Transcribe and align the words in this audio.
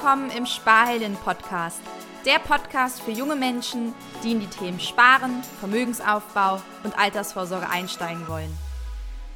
willkommen 0.00 0.30
im 0.30 0.46
Sparhelden 0.46 1.14
Podcast. 1.14 1.82
Der 2.24 2.38
Podcast 2.38 3.02
für 3.02 3.10
junge 3.10 3.36
Menschen, 3.36 3.92
die 4.24 4.32
in 4.32 4.40
die 4.40 4.46
Themen 4.46 4.80
Sparen, 4.80 5.42
Vermögensaufbau 5.58 6.62
und 6.84 6.98
Altersvorsorge 6.98 7.68
einsteigen 7.68 8.26
wollen. 8.26 8.50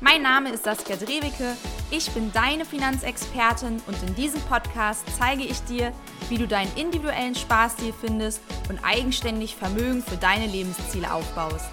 Mein 0.00 0.22
Name 0.22 0.48
ist 0.52 0.64
Saskia 0.64 0.96
Drewicke, 0.96 1.54
ich 1.90 2.10
bin 2.12 2.32
deine 2.32 2.64
Finanzexpertin 2.64 3.82
und 3.86 4.02
in 4.08 4.14
diesem 4.14 4.40
Podcast 4.40 5.04
zeige 5.18 5.42
ich 5.42 5.62
dir, 5.64 5.92
wie 6.30 6.38
du 6.38 6.48
deinen 6.48 6.74
individuellen 6.78 7.34
Sparstil 7.34 7.92
findest 8.00 8.40
und 8.70 8.82
eigenständig 8.82 9.56
Vermögen 9.56 10.02
für 10.02 10.16
deine 10.16 10.46
Lebensziele 10.46 11.12
aufbaust. 11.12 11.68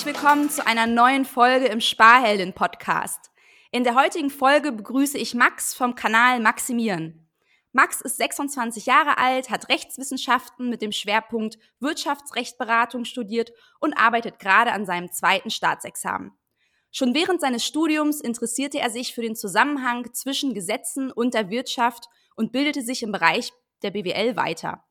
Herzlich 0.00 0.16
willkommen 0.16 0.48
zu 0.48 0.66
einer 0.66 0.86
neuen 0.86 1.26
Folge 1.26 1.66
im 1.66 1.82
Sparhelden 1.82 2.54
Podcast. 2.54 3.30
In 3.70 3.84
der 3.84 3.94
heutigen 3.94 4.30
Folge 4.30 4.72
begrüße 4.72 5.18
ich 5.18 5.34
Max 5.34 5.74
vom 5.74 5.94
Kanal 5.94 6.40
Maximieren. 6.40 7.28
Max 7.72 8.00
ist 8.00 8.16
26 8.16 8.86
Jahre 8.86 9.18
alt, 9.18 9.50
hat 9.50 9.68
Rechtswissenschaften 9.68 10.70
mit 10.70 10.80
dem 10.80 10.92
Schwerpunkt 10.92 11.58
Wirtschaftsrechtberatung 11.80 13.04
studiert 13.04 13.52
und 13.78 13.92
arbeitet 13.92 14.38
gerade 14.38 14.72
an 14.72 14.86
seinem 14.86 15.12
zweiten 15.12 15.50
Staatsexamen. 15.50 16.32
Schon 16.90 17.12
während 17.12 17.42
seines 17.42 17.66
Studiums 17.66 18.22
interessierte 18.22 18.80
er 18.80 18.88
sich 18.88 19.14
für 19.14 19.20
den 19.20 19.36
Zusammenhang 19.36 20.14
zwischen 20.14 20.54
Gesetzen 20.54 21.12
und 21.12 21.34
der 21.34 21.50
Wirtschaft 21.50 22.06
und 22.36 22.52
bildete 22.52 22.80
sich 22.80 23.02
im 23.02 23.12
Bereich 23.12 23.52
der 23.82 23.90
BWL 23.90 24.34
weiter. 24.34 24.82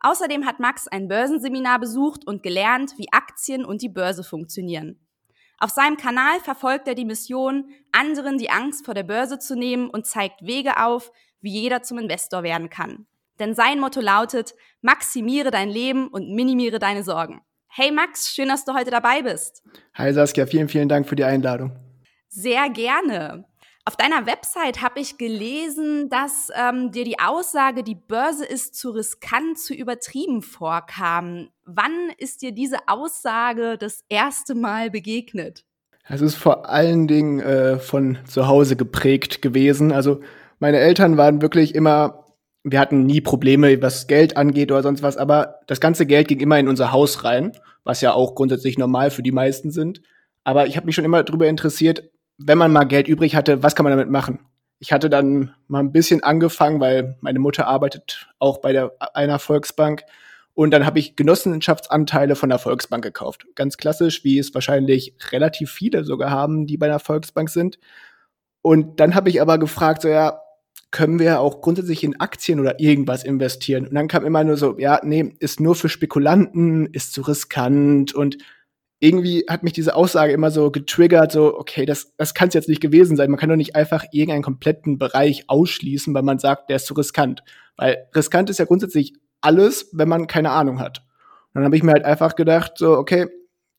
Außerdem 0.00 0.46
hat 0.46 0.60
Max 0.60 0.86
ein 0.88 1.08
Börsenseminar 1.08 1.78
besucht 1.80 2.26
und 2.26 2.42
gelernt, 2.42 2.94
wie 2.96 3.12
Aktien 3.12 3.64
und 3.64 3.82
die 3.82 3.88
Börse 3.88 4.22
funktionieren. 4.22 5.00
Auf 5.58 5.70
seinem 5.70 5.96
Kanal 5.96 6.38
verfolgt 6.40 6.86
er 6.86 6.94
die 6.94 7.04
Mission, 7.04 7.70
anderen 7.90 8.38
die 8.38 8.50
Angst 8.50 8.84
vor 8.84 8.94
der 8.94 9.02
Börse 9.02 9.40
zu 9.40 9.56
nehmen 9.56 9.90
und 9.90 10.06
zeigt 10.06 10.42
Wege 10.42 10.80
auf, 10.84 11.10
wie 11.40 11.50
jeder 11.50 11.82
zum 11.82 11.98
Investor 11.98 12.44
werden 12.44 12.70
kann. 12.70 13.06
Denn 13.40 13.54
sein 13.54 13.80
Motto 13.80 14.00
lautet, 14.00 14.54
maximiere 14.82 15.50
dein 15.50 15.68
Leben 15.68 16.08
und 16.08 16.32
minimiere 16.32 16.78
deine 16.78 17.02
Sorgen. 17.02 17.40
Hey 17.68 17.90
Max, 17.90 18.32
schön, 18.32 18.48
dass 18.48 18.64
du 18.64 18.74
heute 18.74 18.90
dabei 18.90 19.22
bist. 19.22 19.62
Hi 19.94 20.12
Saskia, 20.12 20.46
vielen, 20.46 20.68
vielen 20.68 20.88
Dank 20.88 21.08
für 21.08 21.16
die 21.16 21.24
Einladung. 21.24 21.76
Sehr 22.28 22.68
gerne. 22.70 23.44
Auf 23.88 23.96
deiner 23.96 24.26
Website 24.26 24.82
habe 24.82 25.00
ich 25.00 25.16
gelesen, 25.16 26.10
dass 26.10 26.50
ähm, 26.54 26.92
dir 26.92 27.04
die 27.04 27.20
Aussage, 27.20 27.82
die 27.82 27.94
Börse 27.94 28.44
ist 28.44 28.74
zu 28.74 28.90
riskant, 28.90 29.58
zu 29.58 29.72
übertrieben 29.72 30.42
vorkam. 30.42 31.48
Wann 31.64 32.10
ist 32.18 32.42
dir 32.42 32.52
diese 32.52 32.76
Aussage 32.86 33.78
das 33.78 34.04
erste 34.10 34.54
Mal 34.54 34.90
begegnet? 34.90 35.64
Es 36.06 36.20
ist 36.20 36.34
vor 36.34 36.68
allen 36.68 37.08
Dingen 37.08 37.40
äh, 37.40 37.78
von 37.78 38.18
zu 38.26 38.46
Hause 38.46 38.76
geprägt 38.76 39.40
gewesen. 39.40 39.90
Also 39.90 40.20
meine 40.58 40.80
Eltern 40.80 41.16
waren 41.16 41.40
wirklich 41.40 41.74
immer, 41.74 42.26
wir 42.64 42.80
hatten 42.80 43.06
nie 43.06 43.22
Probleme, 43.22 43.80
was 43.80 44.06
Geld 44.06 44.36
angeht 44.36 44.70
oder 44.70 44.82
sonst 44.82 45.02
was, 45.02 45.16
aber 45.16 45.60
das 45.66 45.80
ganze 45.80 46.04
Geld 46.04 46.28
ging 46.28 46.40
immer 46.40 46.58
in 46.58 46.68
unser 46.68 46.92
Haus 46.92 47.24
rein, 47.24 47.52
was 47.84 48.02
ja 48.02 48.12
auch 48.12 48.34
grundsätzlich 48.34 48.76
normal 48.76 49.10
für 49.10 49.22
die 49.22 49.32
meisten 49.32 49.70
sind. 49.70 50.02
Aber 50.44 50.66
ich 50.66 50.76
habe 50.76 50.84
mich 50.84 50.94
schon 50.94 51.06
immer 51.06 51.22
darüber 51.22 51.48
interessiert, 51.48 52.02
wenn 52.38 52.58
man 52.58 52.72
mal 52.72 52.84
Geld 52.84 53.08
übrig 53.08 53.34
hatte, 53.34 53.62
was 53.62 53.74
kann 53.74 53.84
man 53.84 53.92
damit 53.92 54.10
machen? 54.10 54.40
Ich 54.78 54.92
hatte 54.92 55.10
dann 55.10 55.54
mal 55.66 55.80
ein 55.80 55.92
bisschen 55.92 56.22
angefangen, 56.22 56.80
weil 56.80 57.16
meine 57.20 57.40
Mutter 57.40 57.66
arbeitet 57.66 58.28
auch 58.38 58.58
bei 58.58 58.72
der, 58.72 58.92
einer 59.12 59.40
Volksbank. 59.40 60.02
Und 60.54 60.70
dann 60.70 60.86
habe 60.86 61.00
ich 61.00 61.16
Genossenschaftsanteile 61.16 62.36
von 62.36 62.48
der 62.48 62.58
Volksbank 62.58 63.02
gekauft. 63.02 63.46
Ganz 63.56 63.76
klassisch, 63.76 64.24
wie 64.24 64.38
es 64.38 64.54
wahrscheinlich 64.54 65.14
relativ 65.30 65.70
viele 65.70 66.04
sogar 66.04 66.30
haben, 66.30 66.66
die 66.66 66.76
bei 66.76 66.86
einer 66.86 67.00
Volksbank 67.00 67.50
sind. 67.50 67.78
Und 68.62 69.00
dann 69.00 69.14
habe 69.14 69.30
ich 69.30 69.40
aber 69.40 69.58
gefragt, 69.58 70.02
so 70.02 70.08
ja, 70.08 70.40
können 70.90 71.18
wir 71.18 71.40
auch 71.40 71.60
grundsätzlich 71.60 72.02
in 72.02 72.20
Aktien 72.20 72.60
oder 72.60 72.80
irgendwas 72.80 73.24
investieren? 73.24 73.86
Und 73.86 73.94
dann 73.94 74.08
kam 74.08 74.24
immer 74.24 74.44
nur 74.44 74.56
so, 74.56 74.78
ja, 74.78 75.00
nee, 75.02 75.34
ist 75.38 75.60
nur 75.60 75.74
für 75.74 75.88
Spekulanten, 75.88 76.86
ist 76.86 77.12
zu 77.12 77.22
riskant 77.22 78.14
und 78.14 78.38
irgendwie 79.00 79.44
hat 79.48 79.62
mich 79.62 79.72
diese 79.72 79.94
Aussage 79.94 80.32
immer 80.32 80.50
so 80.50 80.70
getriggert, 80.70 81.30
so, 81.30 81.56
okay, 81.56 81.86
das, 81.86 82.14
das 82.16 82.34
kann 82.34 82.48
es 82.48 82.54
jetzt 82.54 82.68
nicht 82.68 82.80
gewesen 82.80 83.16
sein. 83.16 83.30
Man 83.30 83.38
kann 83.38 83.48
doch 83.48 83.56
nicht 83.56 83.76
einfach 83.76 84.04
irgendeinen 84.10 84.42
kompletten 84.42 84.98
Bereich 84.98 85.44
ausschließen, 85.48 86.12
weil 86.14 86.22
man 86.22 86.38
sagt, 86.38 86.68
der 86.68 86.76
ist 86.76 86.86
zu 86.86 86.94
riskant. 86.94 87.42
Weil 87.76 88.08
riskant 88.14 88.50
ist 88.50 88.58
ja 88.58 88.64
grundsätzlich 88.64 89.14
alles, 89.40 89.88
wenn 89.92 90.08
man 90.08 90.26
keine 90.26 90.50
Ahnung 90.50 90.80
hat. 90.80 90.98
Und 91.48 91.54
dann 91.54 91.64
habe 91.64 91.76
ich 91.76 91.82
mir 91.82 91.92
halt 91.92 92.04
einfach 92.04 92.34
gedacht, 92.34 92.72
so, 92.76 92.96
okay, 92.98 93.26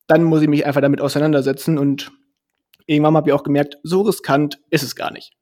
dann 0.08 0.24
muss 0.24 0.42
ich 0.42 0.48
mich 0.48 0.66
einfach 0.66 0.82
damit 0.82 1.02
auseinandersetzen 1.02 1.78
und 1.78 2.12
irgendwann 2.86 3.16
habe 3.16 3.30
ich 3.30 3.34
auch 3.34 3.44
gemerkt, 3.44 3.78
so 3.84 4.02
riskant 4.02 4.60
ist 4.70 4.84
es 4.84 4.96
gar 4.96 5.12
nicht. 5.12 5.34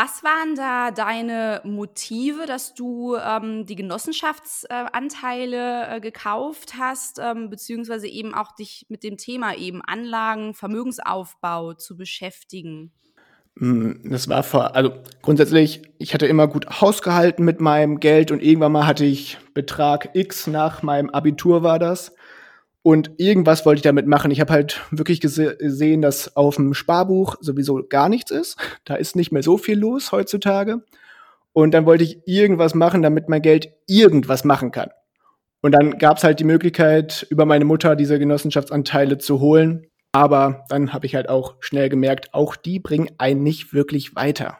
Was 0.00 0.22
waren 0.22 0.54
da 0.54 0.92
deine 0.92 1.60
Motive, 1.64 2.46
dass 2.46 2.72
du 2.72 3.16
ähm, 3.16 3.66
die 3.66 3.74
Genossenschaftsanteile 3.74 5.96
äh, 5.96 6.00
gekauft 6.00 6.74
hast, 6.78 7.18
ähm, 7.20 7.50
beziehungsweise 7.50 8.06
eben 8.06 8.32
auch 8.32 8.54
dich 8.54 8.86
mit 8.88 9.02
dem 9.02 9.16
Thema 9.16 9.56
eben 9.56 9.82
Anlagen, 9.84 10.54
Vermögensaufbau 10.54 11.74
zu 11.74 11.96
beschäftigen? 11.96 12.92
Hm, 13.58 14.02
das 14.04 14.28
war 14.28 14.44
vor, 14.44 14.76
also 14.76 14.92
grundsätzlich, 15.20 15.82
ich 15.98 16.14
hatte 16.14 16.28
immer 16.28 16.46
gut 16.46 16.80
Hausgehalten 16.80 17.44
mit 17.44 17.60
meinem 17.60 17.98
Geld 17.98 18.30
und 18.30 18.40
irgendwann 18.40 18.70
mal 18.70 18.86
hatte 18.86 19.04
ich 19.04 19.36
Betrag 19.52 20.10
X 20.14 20.46
nach 20.46 20.84
meinem 20.84 21.10
Abitur 21.10 21.64
war 21.64 21.80
das 21.80 22.14
und 22.88 23.10
irgendwas 23.18 23.66
wollte 23.66 23.80
ich 23.80 23.82
damit 23.82 24.06
machen. 24.06 24.30
Ich 24.30 24.40
habe 24.40 24.50
halt 24.50 24.80
wirklich 24.90 25.20
gesehen, 25.20 26.00
dass 26.00 26.36
auf 26.36 26.56
dem 26.56 26.72
Sparbuch 26.72 27.36
sowieso 27.38 27.86
gar 27.86 28.08
nichts 28.08 28.30
ist. 28.30 28.56
Da 28.86 28.94
ist 28.94 29.14
nicht 29.14 29.30
mehr 29.30 29.42
so 29.42 29.58
viel 29.58 29.78
los 29.78 30.10
heutzutage. 30.10 30.82
Und 31.52 31.72
dann 31.74 31.84
wollte 31.84 32.04
ich 32.04 32.22
irgendwas 32.24 32.74
machen, 32.74 33.02
damit 33.02 33.28
mein 33.28 33.42
Geld 33.42 33.74
irgendwas 33.86 34.42
machen 34.42 34.70
kann. 34.70 34.88
Und 35.60 35.72
dann 35.72 35.98
gab 35.98 36.16
es 36.16 36.24
halt 36.24 36.40
die 36.40 36.44
Möglichkeit, 36.44 37.26
über 37.28 37.44
meine 37.44 37.66
Mutter 37.66 37.94
diese 37.94 38.18
Genossenschaftsanteile 38.18 39.18
zu 39.18 39.38
holen. 39.38 39.84
Aber 40.12 40.64
dann 40.70 40.94
habe 40.94 41.04
ich 41.04 41.14
halt 41.14 41.28
auch 41.28 41.56
schnell 41.60 41.90
gemerkt, 41.90 42.32
auch 42.32 42.56
die 42.56 42.80
bringen 42.80 43.10
einen 43.18 43.42
nicht 43.42 43.74
wirklich 43.74 44.16
weiter. 44.16 44.56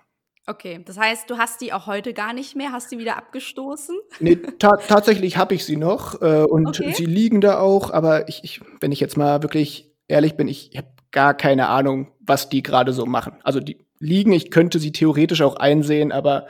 Okay, 0.48 0.80
das 0.82 0.96
heißt, 0.96 1.28
du 1.28 1.36
hast 1.36 1.60
die 1.60 1.74
auch 1.74 1.86
heute 1.86 2.14
gar 2.14 2.32
nicht 2.32 2.56
mehr, 2.56 2.72
hast 2.72 2.90
die 2.90 2.98
wieder 2.98 3.18
abgestoßen? 3.18 3.94
Nee, 4.18 4.36
ta 4.58 4.78
tatsächlich 4.78 5.36
habe 5.36 5.54
ich 5.54 5.66
sie 5.66 5.76
noch 5.76 6.22
äh, 6.22 6.44
und 6.44 6.68
okay. 6.68 6.92
sie 6.94 7.04
liegen 7.04 7.42
da 7.42 7.58
auch, 7.58 7.90
aber 7.90 8.30
ich, 8.30 8.42
ich, 8.44 8.62
wenn 8.80 8.90
ich 8.90 8.98
jetzt 8.98 9.18
mal 9.18 9.42
wirklich 9.42 9.92
ehrlich 10.08 10.36
bin, 10.36 10.48
ich 10.48 10.70
habe 10.74 10.88
gar 11.10 11.34
keine 11.34 11.68
Ahnung, 11.68 12.12
was 12.20 12.48
die 12.48 12.62
gerade 12.62 12.94
so 12.94 13.04
machen. 13.04 13.34
Also 13.42 13.60
die 13.60 13.84
liegen, 13.98 14.32
ich 14.32 14.50
könnte 14.50 14.78
sie 14.78 14.90
theoretisch 14.92 15.42
auch 15.42 15.56
einsehen, 15.56 16.12
aber 16.12 16.46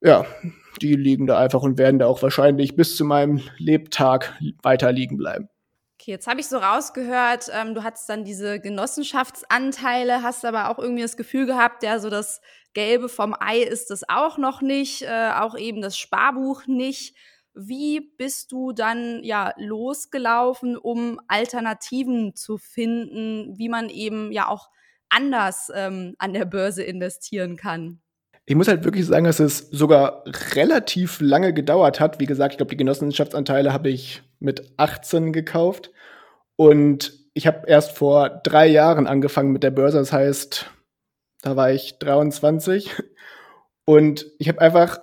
ja, 0.00 0.24
die 0.80 0.94
liegen 0.94 1.26
da 1.26 1.36
einfach 1.36 1.62
und 1.62 1.78
werden 1.78 1.98
da 1.98 2.06
auch 2.06 2.22
wahrscheinlich 2.22 2.76
bis 2.76 2.96
zu 2.96 3.04
meinem 3.04 3.40
Lebtag 3.58 4.38
weiter 4.62 4.92
liegen 4.92 5.16
bleiben. 5.16 5.48
Okay, 6.10 6.16
jetzt 6.16 6.26
habe 6.26 6.40
ich 6.40 6.48
so 6.48 6.58
rausgehört, 6.58 7.52
ähm, 7.54 7.72
du 7.72 7.84
hattest 7.84 8.08
dann 8.08 8.24
diese 8.24 8.58
Genossenschaftsanteile, 8.58 10.24
hast 10.24 10.44
aber 10.44 10.68
auch 10.68 10.80
irgendwie 10.80 11.02
das 11.02 11.16
Gefühl 11.16 11.46
gehabt, 11.46 11.84
ja, 11.84 12.00
so 12.00 12.10
das 12.10 12.40
Gelbe 12.74 13.08
vom 13.08 13.32
Ei 13.38 13.58
ist 13.58 13.92
es 13.92 14.02
auch 14.08 14.36
noch 14.36 14.60
nicht, 14.60 15.02
äh, 15.02 15.30
auch 15.36 15.56
eben 15.56 15.80
das 15.80 15.96
Sparbuch 15.96 16.66
nicht. 16.66 17.14
Wie 17.54 18.00
bist 18.18 18.50
du 18.50 18.72
dann 18.72 19.22
ja 19.22 19.52
losgelaufen, 19.56 20.76
um 20.76 21.20
Alternativen 21.28 22.34
zu 22.34 22.58
finden, 22.58 23.56
wie 23.56 23.68
man 23.68 23.88
eben 23.88 24.32
ja 24.32 24.48
auch 24.48 24.68
anders 25.10 25.70
ähm, 25.72 26.16
an 26.18 26.32
der 26.32 26.44
Börse 26.44 26.82
investieren 26.82 27.56
kann? 27.56 28.00
Ich 28.46 28.56
muss 28.56 28.66
halt 28.66 28.82
wirklich 28.82 29.06
sagen, 29.06 29.26
dass 29.26 29.38
es 29.38 29.68
sogar 29.70 30.24
relativ 30.56 31.20
lange 31.20 31.54
gedauert 31.54 32.00
hat. 32.00 32.18
Wie 32.18 32.26
gesagt, 32.26 32.54
ich 32.54 32.56
glaube, 32.56 32.70
die 32.70 32.78
Genossenschaftsanteile 32.78 33.72
habe 33.72 33.90
ich 33.90 34.24
mit 34.40 34.72
18 34.76 35.32
gekauft. 35.32 35.90
Und 36.56 37.12
ich 37.34 37.46
habe 37.46 37.68
erst 37.68 37.96
vor 37.96 38.40
drei 38.42 38.66
Jahren 38.66 39.06
angefangen 39.06 39.52
mit 39.52 39.62
der 39.62 39.70
Börse. 39.70 39.98
Das 39.98 40.12
heißt, 40.12 40.70
da 41.42 41.56
war 41.56 41.70
ich 41.70 41.98
23. 41.98 42.90
Und 43.84 44.26
ich 44.38 44.48
habe 44.48 44.60
einfach 44.60 44.98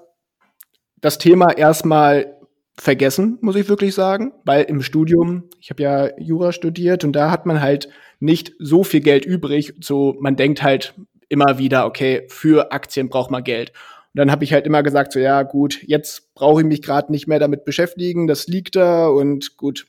das 1.00 1.18
Thema 1.18 1.52
erstmal 1.52 2.38
vergessen, 2.80 3.40
muss 3.42 3.56
ich 3.56 3.70
wirklich 3.70 3.96
sagen, 3.96 4.34
weil 4.46 4.64
im 4.64 4.82
Studium, 4.82 5.50
ich 5.60 5.72
habe 5.72 5.82
ja 5.82 6.10
Jura 6.20 6.52
studiert 6.52 7.04
und 7.04 7.14
da 7.14 7.32
hat 7.32 7.46
man 7.46 7.62
halt 7.62 7.90
nicht 8.20 8.54
so 8.60 8.84
viel 8.84 9.02
Geld 9.02 9.26
übrig. 9.26 9.74
So, 9.82 10.16
man 10.20 10.36
denkt 10.36 10.62
halt, 10.62 10.94
immer 11.30 11.58
wieder, 11.58 11.86
okay, 11.86 12.26
für 12.30 12.72
Aktien 12.72 13.10
braucht 13.10 13.32
man 13.32 13.44
Geld. 13.44 13.74
Und 14.18 14.22
dann 14.22 14.32
habe 14.32 14.44
ich 14.44 14.52
halt 14.52 14.66
immer 14.66 14.82
gesagt, 14.82 15.14
so 15.14 15.20
ja, 15.20 15.44
gut, 15.44 15.84
jetzt 15.84 16.34
brauche 16.34 16.62
ich 16.62 16.68
mich 16.68 16.82
gerade 16.82 17.12
nicht 17.12 17.28
mehr 17.28 17.38
damit 17.38 17.66
beschäftigen, 17.66 18.26
das 18.26 18.48
liegt 18.48 18.76
da 18.76 19.10
und 19.10 19.58
gut. 19.58 19.86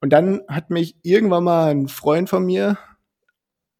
Und 0.00 0.14
dann 0.14 0.40
hat 0.48 0.70
mich 0.70 0.96
irgendwann 1.02 1.44
mal 1.44 1.70
ein 1.70 1.88
Freund 1.88 2.30
von 2.30 2.46
mir 2.46 2.78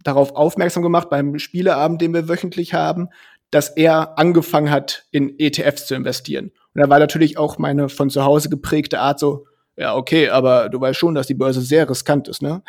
darauf 0.05 0.37
aufmerksam 0.37 0.83
gemacht 0.83 1.09
beim 1.09 1.39
Spieleabend, 1.39 2.03
den 2.03 2.13
wir 2.13 2.29
wöchentlich 2.29 2.75
haben, 2.75 3.09
dass 3.51 3.71
er 3.71 4.19
angefangen 4.19 4.71
hat, 4.71 5.07
in 5.13 5.39
ETFs 5.39 5.87
zu 5.87 5.95
investieren. 5.95 6.53
Und 6.75 6.83
da 6.83 6.91
war 6.91 6.99
natürlich 6.99 7.39
auch 7.39 7.57
meine 7.57 7.89
von 7.89 8.11
zu 8.11 8.23
Hause 8.23 8.51
geprägte 8.51 9.01
Art 9.01 9.19
so, 9.19 9.47
ja, 9.79 9.97
okay, 9.97 10.29
aber 10.29 10.69
du 10.69 10.79
weißt 10.79 10.99
schon, 10.99 11.15
dass 11.15 11.27
die 11.27 11.33
Börse 11.33 11.63
sehr 11.63 11.89
riskant 11.89 12.29
ist, 12.29 12.43
ne? 12.43 12.63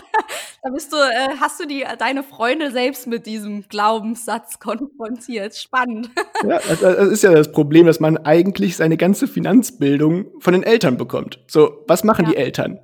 da 0.62 0.70
bist 0.70 0.92
du, 0.92 0.96
äh, 0.96 1.36
hast 1.40 1.60
du 1.60 1.66
die, 1.66 1.84
deine 1.98 2.22
Freunde 2.22 2.70
selbst 2.70 3.06
mit 3.06 3.26
diesem 3.26 3.68
Glaubenssatz 3.68 4.58
konfrontiert. 4.58 5.54
Spannend. 5.56 6.10
ja, 6.42 6.58
das, 6.68 6.80
das, 6.80 7.08
ist 7.08 7.22
ja 7.22 7.32
das 7.32 7.52
Problem, 7.52 7.86
dass 7.86 8.00
man 8.00 8.16
eigentlich 8.18 8.76
seine 8.76 8.96
ganze 8.96 9.26
Finanzbildung 9.28 10.26
von 10.40 10.52
den 10.52 10.62
Eltern 10.62 10.96
bekommt. 10.96 11.40
So, 11.46 11.84
was 11.86 12.04
machen 12.04 12.26
ja. 12.26 12.32
die 12.32 12.36
Eltern? 12.36 12.80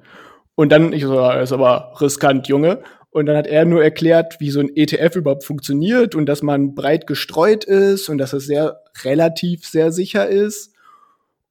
Und 0.55 0.71
dann, 0.71 0.93
ich 0.93 1.03
so, 1.03 1.15
das 1.15 1.51
ist 1.51 1.53
aber 1.53 1.95
riskant, 2.01 2.49
Junge. 2.49 2.83
Und 3.11 3.27
dann 3.27 3.37
hat 3.37 3.47
er 3.47 3.65
nur 3.65 3.83
erklärt, 3.83 4.41
wie 4.41 4.51
so 4.51 4.61
ein 4.61 4.75
ETF 4.75 5.17
überhaupt 5.17 5.45
funktioniert 5.45 6.17
und 6.17 6.27
dass 6.27 6.43
man 6.43 6.75
breit 6.75 7.07
gestreut 7.07 7.65
ist 7.65 8.09
und 8.09 8.19
dass 8.19 8.33
es 8.33 8.47
sehr 8.47 8.81
relativ 9.05 9.67
sehr 9.67 9.93
sicher 9.93 10.29
ist. 10.29 10.74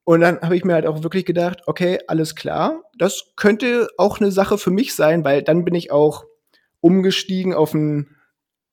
Und 0.05 0.21
dann 0.21 0.41
habe 0.41 0.55
ich 0.55 0.65
mir 0.65 0.73
halt 0.73 0.85
auch 0.85 1.03
wirklich 1.03 1.25
gedacht, 1.25 1.61
okay, 1.65 1.99
alles 2.07 2.35
klar, 2.35 2.83
das 2.97 3.33
könnte 3.37 3.87
auch 3.97 4.19
eine 4.19 4.31
Sache 4.31 4.57
für 4.57 4.71
mich 4.71 4.95
sein, 4.95 5.23
weil 5.23 5.43
dann 5.43 5.63
bin 5.63 5.75
ich 5.75 5.91
auch 5.91 6.25
umgestiegen 6.81 7.53
auf 7.53 7.73
einen 7.73 8.17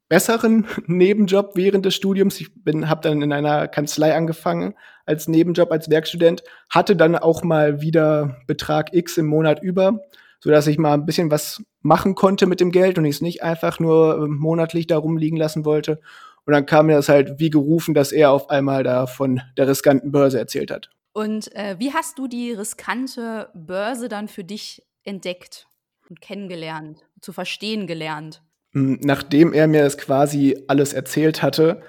besseren 0.08 0.66
Nebenjob 0.86 1.52
während 1.54 1.86
des 1.86 1.94
Studiums. 1.94 2.40
Ich 2.40 2.64
bin, 2.64 2.90
habe 2.90 3.00
dann 3.00 3.22
in 3.22 3.32
einer 3.32 3.68
Kanzlei 3.68 4.14
angefangen 4.14 4.74
als 5.06 5.28
Nebenjob 5.28 5.70
als 5.72 5.88
Werkstudent, 5.88 6.42
hatte 6.68 6.96
dann 6.96 7.16
auch 7.16 7.42
mal 7.42 7.80
wieder 7.80 8.36
Betrag 8.46 8.92
X 8.92 9.16
im 9.16 9.26
Monat 9.26 9.62
über, 9.62 10.00
so 10.40 10.50
dass 10.50 10.66
ich 10.66 10.78
mal 10.78 10.94
ein 10.94 11.06
bisschen 11.06 11.30
was 11.30 11.62
machen 11.80 12.14
konnte 12.14 12.46
mit 12.46 12.60
dem 12.60 12.72
Geld 12.72 12.98
und 12.98 13.04
ich 13.04 13.16
es 13.16 13.20
nicht 13.20 13.42
einfach 13.42 13.78
nur 13.78 14.18
ähm, 14.22 14.36
monatlich 14.36 14.86
da 14.86 14.98
rumliegen 14.98 15.38
lassen 15.38 15.64
wollte. 15.64 16.00
Und 16.44 16.52
dann 16.52 16.66
kam 16.66 16.86
mir 16.86 16.96
das 16.96 17.08
halt 17.08 17.38
wie 17.38 17.50
gerufen, 17.50 17.94
dass 17.94 18.12
er 18.12 18.32
auf 18.32 18.50
einmal 18.50 18.82
da 18.82 19.06
von 19.06 19.40
der 19.56 19.68
riskanten 19.68 20.10
Börse 20.10 20.38
erzählt 20.38 20.70
hat. 20.70 20.90
Und 21.12 21.54
äh, 21.56 21.76
wie 21.78 21.92
hast 21.92 22.18
du 22.18 22.28
die 22.28 22.52
riskante 22.52 23.50
Börse 23.54 24.08
dann 24.08 24.28
für 24.28 24.44
dich 24.44 24.86
entdeckt 25.02 25.66
und 26.08 26.20
kennengelernt, 26.20 27.04
zu 27.20 27.32
verstehen 27.32 27.86
gelernt? 27.86 28.42
Hm, 28.72 29.00
nachdem 29.02 29.52
er 29.52 29.66
mir 29.66 29.82
das 29.82 29.98
quasi 29.98 30.62
alles 30.68 30.92
erzählt 30.92 31.42
hatte, 31.42 31.82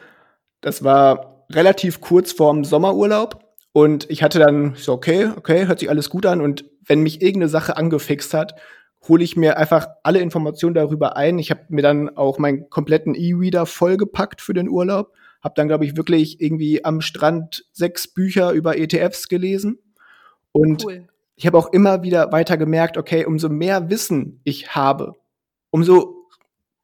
das 0.61 0.83
war 0.83 1.45
relativ 1.51 2.01
kurz 2.01 2.31
vorm 2.31 2.63
Sommerurlaub 2.63 3.43
und 3.73 4.09
ich 4.09 4.23
hatte 4.23 4.39
dann 4.39 4.75
so, 4.75 4.93
okay, 4.93 5.29
okay, 5.35 5.67
hört 5.67 5.79
sich 5.79 5.89
alles 5.89 6.09
gut 6.09 6.25
an 6.25 6.41
und 6.41 6.65
wenn 6.85 7.03
mich 7.03 7.21
irgendeine 7.21 7.49
Sache 7.49 7.77
angefixt 7.77 8.33
hat, 8.33 8.55
hole 9.07 9.23
ich 9.23 9.35
mir 9.35 9.57
einfach 9.57 9.87
alle 10.03 10.19
Informationen 10.19 10.75
darüber 10.75 11.15
ein. 11.15 11.39
Ich 11.39 11.51
habe 11.51 11.61
mir 11.69 11.81
dann 11.81 12.15
auch 12.17 12.37
meinen 12.37 12.69
kompletten 12.69 13.15
E-Reader 13.15 13.65
vollgepackt 13.65 14.41
für 14.41 14.53
den 14.53 14.69
Urlaub 14.69 15.13
habe 15.41 15.53
dann, 15.55 15.67
glaube 15.67 15.85
ich, 15.85 15.97
wirklich 15.97 16.39
irgendwie 16.41 16.85
am 16.85 17.01
Strand 17.01 17.65
sechs 17.71 18.07
Bücher 18.07 18.51
über 18.51 18.77
ETFs 18.77 19.27
gelesen. 19.27 19.79
Und 20.51 20.85
cool. 20.85 21.07
ich 21.35 21.45
habe 21.47 21.57
auch 21.57 21.71
immer 21.73 22.03
wieder 22.03 22.31
weiter 22.31 22.57
gemerkt, 22.57 22.97
okay, 22.97 23.25
umso 23.25 23.49
mehr 23.49 23.89
Wissen 23.89 24.41
ich 24.43 24.75
habe, 24.75 25.13
umso 25.71 26.21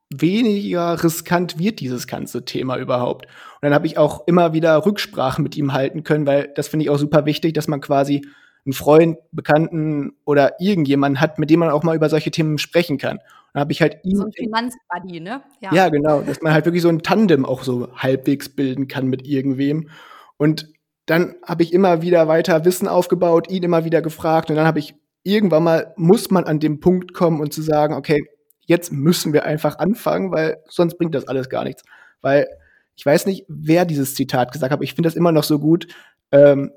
weniger 0.10 1.04
riskant 1.04 1.60
wird 1.60 1.80
dieses 1.80 2.08
ganze 2.08 2.46
Thema 2.46 2.78
überhaupt. 2.78 3.26
Und 3.26 3.64
dann 3.64 3.74
habe 3.74 3.88
ich 3.88 3.98
auch 3.98 4.26
immer 4.28 4.54
wieder 4.54 4.86
Rücksprache 4.86 5.42
mit 5.42 5.58
ihm 5.58 5.74
halten 5.74 6.04
können, 6.04 6.26
weil 6.26 6.52
das 6.56 6.70
finde 6.70 6.86
ich 6.86 6.90
auch 6.90 6.98
super 6.98 7.26
wichtig, 7.26 7.54
dass 7.54 7.68
man 7.68 7.82
quasi 7.82 8.26
einen 8.66 8.74
Freund, 8.74 9.18
Bekannten 9.32 10.14
oder 10.26 10.60
irgendjemanden 10.60 11.22
hat, 11.22 11.40
mit 11.40 11.50
dem 11.50 11.60
man 11.60 11.70
auch 11.70 11.84
mal 11.84 11.96
über 11.96 12.10
solche 12.10 12.32
Themen 12.32 12.58
sprechen 12.58 12.98
kann. 12.98 13.20
Da 13.58 13.62
habe 13.62 13.72
ich 13.72 13.82
halt 13.82 13.98
ihn. 14.04 14.18
So 14.18 14.26
ein 14.26 14.32
Finanzbuddy, 14.32 15.20
ne? 15.20 15.42
Ja. 15.62 15.74
ja, 15.74 15.90
genau. 15.90 16.22
Dass 16.22 16.44
man 16.44 16.54
halt 16.54 16.66
wirklich 16.66 16.84
so 16.84 16.90
ein 16.90 17.02
Tandem 17.02 17.44
auch 17.44 17.64
so 17.64 17.88
halbwegs 17.96 18.50
bilden 18.50 18.88
kann 18.88 19.08
mit 19.08 19.26
irgendwem. 19.26 19.90
Und 20.38 20.72
dann 21.08 21.34
habe 21.44 21.64
ich 21.64 21.74
immer 21.74 22.04
wieder 22.04 22.28
weiter 22.28 22.66
Wissen 22.66 22.88
aufgebaut, 22.88 23.50
ihn 23.50 23.64
immer 23.64 23.84
wieder 23.84 24.04
gefragt. 24.04 24.52
Und 24.52 24.58
dann 24.58 24.68
habe 24.68 24.78
ich 24.78 24.94
irgendwann 25.24 25.64
mal, 25.64 25.92
muss 25.98 26.30
man 26.30 26.44
an 26.44 26.60
dem 26.60 26.80
Punkt 26.82 27.16
kommen 27.16 27.42
und 27.42 27.52
zu 27.52 27.64
sagen, 27.64 27.96
okay, 27.96 28.28
jetzt 28.60 28.92
müssen 28.92 29.34
wir 29.34 29.44
einfach 29.46 29.80
anfangen, 29.80 30.30
weil 30.30 30.58
sonst 30.70 31.00
bringt 31.00 31.16
das 31.16 31.28
alles 31.28 31.50
gar 31.50 31.64
nichts. 31.64 31.82
Weil 32.22 32.48
ich 32.96 33.08
weiß 33.08 33.26
nicht, 33.26 33.46
wer 33.48 33.86
dieses 33.86 34.14
Zitat 34.14 34.52
gesagt 34.52 34.72
hat, 34.72 34.84
ich 34.84 34.94
finde 34.94 35.08
das 35.08 35.16
immer 35.16 35.32
noch 35.32 35.44
so 35.44 35.58
gut. 35.58 35.88
Ähm, 36.32 36.74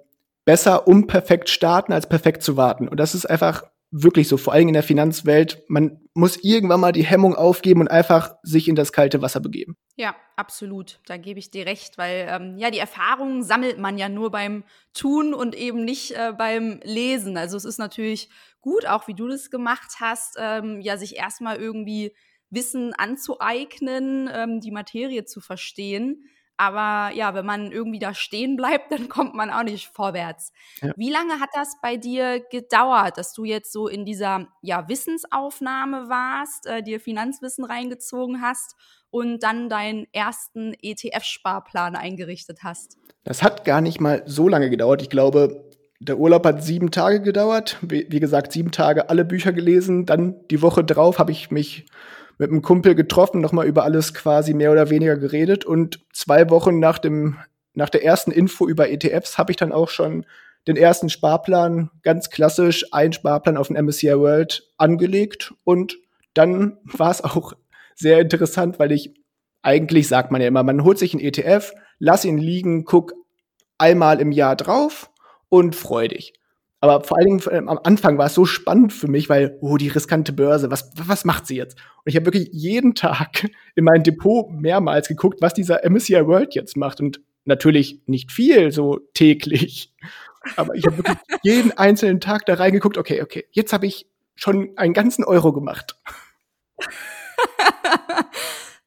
besser 0.47 0.89
unperfekt 0.89 1.51
starten, 1.51 1.93
als 1.93 2.09
perfekt 2.09 2.43
zu 2.43 2.57
warten. 2.57 2.89
Und 2.89 2.99
das 2.99 3.15
ist 3.15 3.27
einfach 3.27 3.65
wirklich 3.91 4.29
so, 4.29 4.37
vor 4.37 4.53
allem 4.53 4.69
in 4.69 4.75
der 4.75 4.83
Finanzwelt. 4.83 5.63
Man 5.69 6.01
muss 6.15 6.37
irgendwann 6.43 6.81
mal 6.81 6.93
die 6.93 7.05
Hemmung 7.05 7.35
aufgeben 7.35 7.81
und 7.81 7.89
einfach 7.89 8.37
sich 8.43 8.69
in 8.69 8.77
das 8.77 8.93
kalte 8.93 9.21
Wasser 9.21 9.41
begeben. 9.41 9.77
Ja, 9.97 10.15
absolut. 10.37 11.01
Da 11.07 11.17
gebe 11.17 11.39
ich 11.39 11.51
dir 11.51 11.67
recht, 11.67 11.99
weil 11.99 12.27
ähm, 12.31 12.57
ja, 12.57 12.71
die 12.71 12.79
Erfahrungen 12.79 13.43
sammelt 13.43 13.79
man 13.79 13.99
ja 13.99 14.09
nur 14.09 14.31
beim 14.31 14.65
Tun 14.95 15.35
und 15.35 15.55
eben 15.55 15.85
nicht 15.85 16.13
äh, 16.13 16.33
beim 16.37 16.81
Lesen. 16.85 17.37
Also 17.37 17.57
es 17.57 17.65
ist 17.65 17.79
natürlich 17.79 18.29
gut, 18.61 18.87
auch 18.87 19.09
wie 19.09 19.15
du 19.15 19.29
das 19.29 19.51
gemacht 19.51 19.97
hast, 19.99 20.37
ähm, 20.39 20.81
ja, 20.81 20.97
sich 20.97 21.17
erstmal 21.17 21.57
irgendwie 21.57 22.13
Wissen 22.51 22.93
anzueignen, 22.95 24.29
ähm, 24.33 24.61
die 24.61 24.73
Materie 24.73 25.25
zu 25.25 25.41
verstehen. 25.41 26.25
Aber 26.61 27.15
ja, 27.15 27.33
wenn 27.33 27.47
man 27.47 27.73
irgendwie 27.73 27.99
da 27.99 28.13
stehen 28.13 28.55
bleibt, 28.55 28.93
dann 28.93 29.09
kommt 29.09 29.35
man 29.35 29.51
auch 29.51 29.63
nicht 29.63 29.89
vorwärts. 29.89 30.53
Ja. 30.83 30.93
Wie 30.95 31.11
lange 31.11 31.41
hat 31.41 31.49
das 31.55 31.77
bei 31.81 31.97
dir 31.97 32.41
gedauert, 32.51 33.17
dass 33.17 33.33
du 33.33 33.45
jetzt 33.45 33.73
so 33.73 33.89
in 33.89 34.05
dieser 34.05 34.47
ja, 34.61 34.87
Wissensaufnahme 34.87 36.11
warst, 36.11 36.67
äh, 36.67 36.83
dir 36.83 37.01
Finanzwissen 37.01 37.65
reingezogen 37.65 38.43
hast 38.43 38.77
und 39.09 39.43
dann 39.43 39.71
deinen 39.71 40.07
ersten 40.13 40.75
ETF-Sparplan 40.83 41.97
eingerichtet 41.97 42.59
hast? 42.63 42.99
Das 43.25 43.43
hat 43.43 43.65
gar 43.65 43.81
nicht 43.81 43.99
mal 43.99 44.23
so 44.27 44.47
lange 44.47 44.69
gedauert. 44.69 45.01
Ich 45.01 45.09
glaube, 45.09 45.71
der 45.99 46.19
Urlaub 46.19 46.45
hat 46.45 46.63
sieben 46.63 46.91
Tage 46.91 47.23
gedauert. 47.23 47.79
Wie, 47.81 48.07
wie 48.11 48.21
gesagt, 48.21 48.53
sieben 48.53 48.71
Tage 48.71 49.09
alle 49.09 49.25
Bücher 49.25 49.55
gelesen. 49.55 50.05
Dann 50.05 50.47
die 50.51 50.61
Woche 50.61 50.85
drauf 50.85 51.19
habe 51.19 51.33
ich 51.33 51.51
mich 51.51 51.87
mit 52.41 52.51
einem 52.51 52.63
Kumpel 52.63 52.95
getroffen, 52.95 53.43
nochmal 53.43 53.67
über 53.67 53.85
alles 53.85 54.15
quasi 54.15 54.55
mehr 54.55 54.73
oder 54.73 54.89
weniger 54.89 55.19
geredet. 55.19 55.67
Und 55.67 56.01
zwei 56.11 56.49
Wochen 56.49 56.79
nach 56.79 56.99
dem, 56.99 57.37
nach 57.75 57.91
der 57.91 58.03
ersten 58.03 58.31
Info 58.31 58.67
über 58.67 58.89
ETFs 58.89 59.37
habe 59.37 59.53
ich 59.53 59.59
dann 59.59 59.73
auch 59.73 59.91
schon 59.91 60.25
den 60.67 60.79
ersten 60.79 61.11
Sparplan, 61.11 61.91
ganz 62.03 62.31
klassisch, 62.31 62.87
ein 62.93 63.13
Sparplan 63.13 63.59
auf 63.59 63.69
den 63.69 63.77
MSCI 63.85 64.19
World 64.19 64.67
angelegt. 64.79 65.53
Und 65.65 65.99
dann 66.33 66.79
war 66.85 67.11
es 67.11 67.23
auch 67.23 67.53
sehr 67.95 68.21
interessant, 68.21 68.79
weil 68.79 68.93
ich 68.93 69.15
eigentlich 69.61 70.09
sagt 70.09 70.31
man 70.31 70.41
ja 70.41 70.49
immer, 70.49 70.63
man 70.63 70.83
holt 70.83 70.99
sich 70.99 71.13
einen 71.13 71.23
ETF, 71.23 71.75
lass 71.99 72.25
ihn 72.25 72.39
liegen, 72.39 72.87
guck 72.87 73.13
einmal 73.77 74.19
im 74.19 74.33
Jahr 74.33 74.57
drauf 74.57 75.11
und 75.51 75.77
freu 75.77 76.09
dich. 76.09 76.33
Aber 76.81 77.05
vor 77.05 77.19
allen 77.19 77.27
Dingen 77.27 77.43
ähm, 77.51 77.69
am 77.69 77.79
Anfang 77.85 78.17
war 78.17 78.27
es 78.27 78.35
so 78.35 78.47
spannend 78.47 78.93
für 78.93 79.09
mich, 79.09 79.29
weil, 79.29 79.59
oh, 79.61 79.77
die 79.77 79.89
riskante 79.89 80.33
Börse, 80.33 80.71
was, 80.71 80.91
was 80.97 81.27
macht 81.27 81.47
sie 81.47 81.57
jetzt? 81.57 81.79
Und 81.79 82.07
ich 82.07 82.17
habe 82.17 82.27
wirklich 82.27 82.49
jeden 82.53 82.95
Tag 82.95 83.51
in 83.75 83.85
mein 83.85 84.03
Depot 84.03 84.51
mehrmals 84.51 85.09
geguckt, 85.09 85.43
was 85.43 85.53
dieser 85.53 85.89
MSCI 85.89 86.27
World 86.27 86.55
jetzt 86.55 86.77
macht. 86.77 87.01
Und 87.01 87.21
natürlich 87.45 88.01
nicht 88.07 88.33
viel, 88.33 88.73
so 88.73 88.99
täglich. 89.13 89.93
Aber 90.57 90.75
ich 90.75 90.87
habe 90.87 90.99
wirklich 90.99 91.19
jeden 91.43 91.73
einzelnen 91.73 92.21
Tag 92.21 92.47
da 92.47 92.55
reingeguckt, 92.55 92.97
okay, 92.97 93.23
okay, 93.23 93.47
jetzt 93.51 93.75
habe 93.75 93.87
ich 93.87 94.07
schon 94.35 94.71
einen 94.77 94.95
ganzen 94.95 95.25
Euro 95.25 95.53
gemacht. 95.53 96.01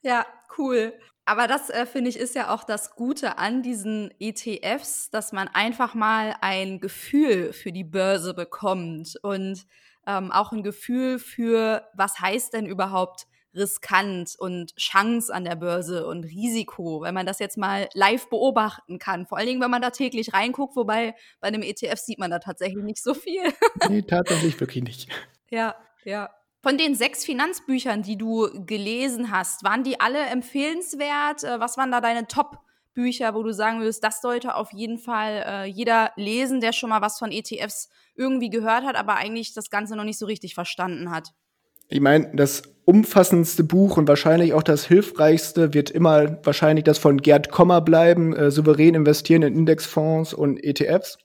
ja, 0.01 0.25
cool. 0.57 0.93
Aber 1.25 1.47
das 1.47 1.69
äh, 1.69 1.85
finde 1.85 2.09
ich 2.09 2.17
ist 2.17 2.35
ja 2.35 2.53
auch 2.53 2.63
das 2.63 2.95
Gute 2.95 3.37
an 3.37 3.61
diesen 3.61 4.11
ETFs, 4.19 5.09
dass 5.09 5.31
man 5.31 5.47
einfach 5.47 5.93
mal 5.93 6.35
ein 6.41 6.79
Gefühl 6.79 7.53
für 7.53 7.71
die 7.71 7.85
Börse 7.85 8.33
bekommt 8.33 9.15
und 9.21 9.65
ähm, 10.05 10.31
auch 10.31 10.51
ein 10.51 10.63
Gefühl 10.63 11.19
für, 11.19 11.87
was 11.93 12.19
heißt 12.19 12.53
denn 12.53 12.65
überhaupt 12.65 13.27
riskant 13.55 14.35
und 14.37 14.75
Chance 14.75 15.33
an 15.33 15.45
der 15.45 15.55
Börse 15.55 16.07
und 16.07 16.25
Risiko, 16.25 17.01
wenn 17.01 17.13
man 17.13 17.25
das 17.25 17.39
jetzt 17.39 17.57
mal 17.57 17.87
live 17.93 18.29
beobachten 18.29 18.99
kann. 18.99 19.25
Vor 19.27 19.37
allen 19.37 19.47
Dingen, 19.47 19.61
wenn 19.61 19.71
man 19.71 19.81
da 19.81 19.91
täglich 19.91 20.33
reinguckt, 20.33 20.75
wobei 20.75 21.15
bei 21.39 21.47
einem 21.47 21.61
ETF 21.61 21.99
sieht 21.99 22.19
man 22.19 22.31
da 22.31 22.39
tatsächlich 22.39 22.83
nicht 22.83 23.01
so 23.01 23.13
viel. 23.13 23.43
nee, 23.89 24.01
tatsächlich 24.01 24.59
wirklich 24.59 24.83
nicht. 24.83 25.09
Ja, 25.49 25.75
ja. 26.03 26.31
Von 26.63 26.77
den 26.77 26.95
sechs 26.95 27.25
Finanzbüchern, 27.25 28.03
die 28.03 28.17
du 28.17 28.47
gelesen 28.65 29.31
hast, 29.31 29.65
waren 29.65 29.83
die 29.83 29.99
alle 29.99 30.19
empfehlenswert? 30.19 31.43
Äh, 31.43 31.59
was 31.59 31.77
waren 31.77 31.91
da 31.91 31.99
deine 31.99 32.25
Top-Bücher, 32.25 33.35
wo 33.35 33.43
du 33.43 33.53
sagen 33.53 33.81
würdest, 33.81 34.01
das 34.01 34.21
sollte 34.21 34.55
auf 34.55 34.71
jeden 34.71 34.97
Fall 34.97 35.43
äh, 35.45 35.65
jeder 35.65 36.11
lesen, 36.15 36.61
der 36.61 36.71
schon 36.71 36.89
mal 36.89 37.01
was 37.01 37.19
von 37.19 37.33
ETFs 37.33 37.89
irgendwie 38.15 38.49
gehört 38.49 38.85
hat, 38.85 38.95
aber 38.95 39.15
eigentlich 39.15 39.53
das 39.53 39.69
Ganze 39.69 39.97
noch 39.97 40.05
nicht 40.05 40.17
so 40.17 40.25
richtig 40.25 40.55
verstanden 40.55 41.11
hat? 41.11 41.33
Ich 41.89 41.99
meine, 41.99 42.31
das 42.33 42.63
umfassendste 42.85 43.65
Buch 43.65 43.97
und 43.97 44.07
wahrscheinlich 44.07 44.53
auch 44.53 44.63
das 44.63 44.85
hilfreichste 44.85 45.73
wird 45.73 45.89
immer 45.89 46.39
wahrscheinlich 46.45 46.85
das 46.85 46.97
von 46.97 47.17
Gerd 47.17 47.51
Kommer 47.51 47.81
bleiben, 47.81 48.33
äh, 48.33 48.51
souverän 48.51 48.95
investieren 48.95 49.41
in 49.41 49.53
Indexfonds 49.53 50.33
und 50.33 50.63
ETFs. 50.63 51.17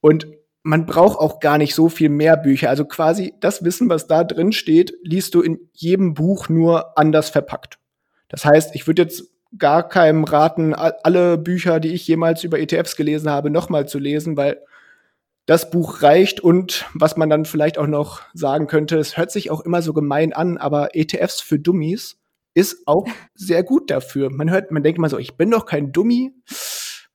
Und 0.00 0.26
man 0.66 0.84
braucht 0.84 1.20
auch 1.20 1.38
gar 1.38 1.58
nicht 1.58 1.76
so 1.76 1.88
viel 1.88 2.08
mehr 2.08 2.36
Bücher. 2.36 2.68
Also 2.70 2.84
quasi 2.84 3.34
das 3.38 3.62
Wissen, 3.62 3.88
was 3.88 4.08
da 4.08 4.24
drin 4.24 4.50
steht, 4.50 4.94
liest 5.04 5.34
du 5.36 5.40
in 5.40 5.60
jedem 5.72 6.14
Buch 6.14 6.48
nur 6.48 6.98
anders 6.98 7.30
verpackt. 7.30 7.78
Das 8.28 8.44
heißt, 8.44 8.74
ich 8.74 8.88
würde 8.88 9.02
jetzt 9.02 9.30
gar 9.56 9.88
keinem 9.88 10.24
raten, 10.24 10.74
alle 10.74 11.38
Bücher, 11.38 11.78
die 11.78 11.94
ich 11.94 12.08
jemals 12.08 12.42
über 12.42 12.58
ETFs 12.58 12.96
gelesen 12.96 13.30
habe, 13.30 13.48
nochmal 13.48 13.86
zu 13.86 14.00
lesen, 14.00 14.36
weil 14.36 14.60
das 15.46 15.70
Buch 15.70 16.02
reicht 16.02 16.40
und 16.40 16.86
was 16.94 17.16
man 17.16 17.30
dann 17.30 17.44
vielleicht 17.44 17.78
auch 17.78 17.86
noch 17.86 18.22
sagen 18.34 18.66
könnte, 18.66 18.98
es 18.98 19.16
hört 19.16 19.30
sich 19.30 19.52
auch 19.52 19.60
immer 19.60 19.82
so 19.82 19.92
gemein 19.92 20.32
an, 20.32 20.58
aber 20.58 20.96
ETFs 20.96 21.40
für 21.40 21.60
Dummies 21.60 22.18
ist 22.54 22.88
auch 22.88 23.06
sehr 23.34 23.62
gut 23.62 23.88
dafür. 23.88 24.30
Man 24.30 24.50
hört, 24.50 24.72
man 24.72 24.82
denkt 24.82 24.98
immer 24.98 25.10
so, 25.10 25.18
ich 25.18 25.36
bin 25.36 25.52
doch 25.52 25.64
kein 25.64 25.92
Dummy. 25.92 26.32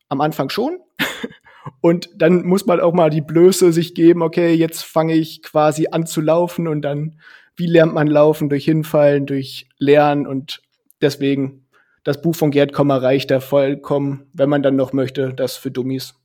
Am 0.07 0.21
Anfang 0.21 0.49
schon. 0.49 0.79
Und 1.79 2.09
dann 2.15 2.45
muss 2.45 2.65
man 2.65 2.79
auch 2.79 2.93
mal 2.93 3.09
die 3.09 3.21
Blöße 3.21 3.71
sich 3.71 3.93
geben, 3.93 4.21
okay, 4.21 4.53
jetzt 4.53 4.83
fange 4.83 5.13
ich 5.13 5.43
quasi 5.43 5.87
an 5.91 6.05
zu 6.05 6.21
laufen 6.21 6.67
und 6.67 6.81
dann, 6.81 7.19
wie 7.55 7.67
lernt 7.67 7.93
man 7.93 8.07
laufen? 8.07 8.49
Durch 8.49 8.65
Hinfallen, 8.65 9.25
durch 9.25 9.67
Lernen 9.77 10.25
und 10.25 10.61
deswegen, 11.01 11.67
das 12.03 12.21
Buch 12.21 12.35
von 12.35 12.51
Gerd 12.51 12.73
Kommer 12.73 13.01
reicht 13.01 13.29
da 13.29 13.39
vollkommen, 13.39 14.27
wenn 14.33 14.49
man 14.49 14.63
dann 14.63 14.75
noch 14.75 14.91
möchte, 14.91 15.33
das 15.33 15.57
für 15.57 15.69
Dummies. 15.69 16.15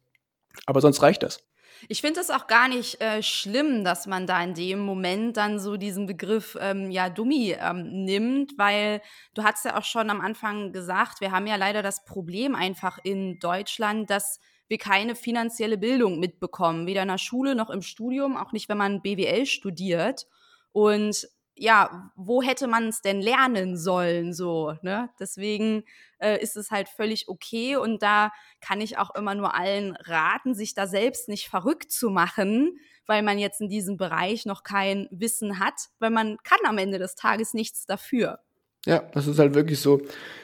Aber 0.64 0.80
sonst 0.80 1.02
reicht 1.02 1.22
das. 1.22 1.44
Ich 1.88 2.00
finde 2.00 2.20
es 2.20 2.30
auch 2.30 2.46
gar 2.46 2.68
nicht 2.68 3.00
äh, 3.00 3.22
schlimm, 3.22 3.84
dass 3.84 4.06
man 4.06 4.26
da 4.26 4.42
in 4.42 4.54
dem 4.54 4.80
Moment 4.80 5.36
dann 5.36 5.58
so 5.58 5.76
diesen 5.76 6.06
Begriff 6.06 6.56
ähm, 6.60 6.90
ja 6.90 7.10
Dummi 7.10 7.54
ähm, 7.60 8.04
nimmt, 8.04 8.52
weil 8.56 9.02
du 9.34 9.44
hast 9.44 9.64
ja 9.64 9.76
auch 9.76 9.84
schon 9.84 10.08
am 10.10 10.20
Anfang 10.20 10.72
gesagt, 10.72 11.20
wir 11.20 11.30
haben 11.32 11.46
ja 11.46 11.56
leider 11.56 11.82
das 11.82 12.04
Problem 12.04 12.54
einfach 12.54 12.98
in 13.04 13.38
Deutschland, 13.38 14.10
dass 14.10 14.40
wir 14.68 14.78
keine 14.78 15.14
finanzielle 15.14 15.78
Bildung 15.78 16.18
mitbekommen, 16.18 16.86
weder 16.86 17.02
in 17.02 17.08
der 17.08 17.18
Schule 17.18 17.54
noch 17.54 17.70
im 17.70 17.82
Studium, 17.82 18.36
auch 18.36 18.52
nicht, 18.52 18.68
wenn 18.68 18.78
man 18.78 19.02
BWL 19.02 19.46
studiert. 19.46 20.26
Und 20.72 21.28
ja, 21.58 22.12
wo 22.16 22.42
hätte 22.42 22.66
man 22.66 22.88
es 22.88 23.00
denn 23.00 23.20
lernen 23.20 23.78
sollen 23.78 24.34
so, 24.34 24.74
ne? 24.82 25.08
Deswegen 25.18 25.84
äh, 26.18 26.40
ist 26.42 26.56
es 26.56 26.70
halt 26.70 26.88
völlig 26.88 27.28
okay 27.28 27.76
und 27.76 28.02
da 28.02 28.30
kann 28.60 28.82
ich 28.82 28.98
auch 28.98 29.14
immer 29.14 29.34
nur 29.34 29.54
allen 29.54 29.96
raten, 29.96 30.54
sich 30.54 30.74
da 30.74 30.86
selbst 30.86 31.28
nicht 31.28 31.48
verrückt 31.48 31.90
zu 31.90 32.10
machen, 32.10 32.78
weil 33.06 33.22
man 33.22 33.38
jetzt 33.38 33.62
in 33.62 33.70
diesem 33.70 33.96
Bereich 33.96 34.44
noch 34.44 34.64
kein 34.64 35.08
Wissen 35.10 35.58
hat, 35.58 35.74
weil 35.98 36.10
man 36.10 36.36
kann 36.44 36.58
am 36.66 36.76
Ende 36.76 36.98
des 36.98 37.14
Tages 37.14 37.54
nichts 37.54 37.86
dafür. 37.86 38.40
Ja, 38.84 39.00
das 39.14 39.26
ist 39.26 39.38
halt 39.38 39.54
wirklich 39.54 39.80
so. 39.80 40.02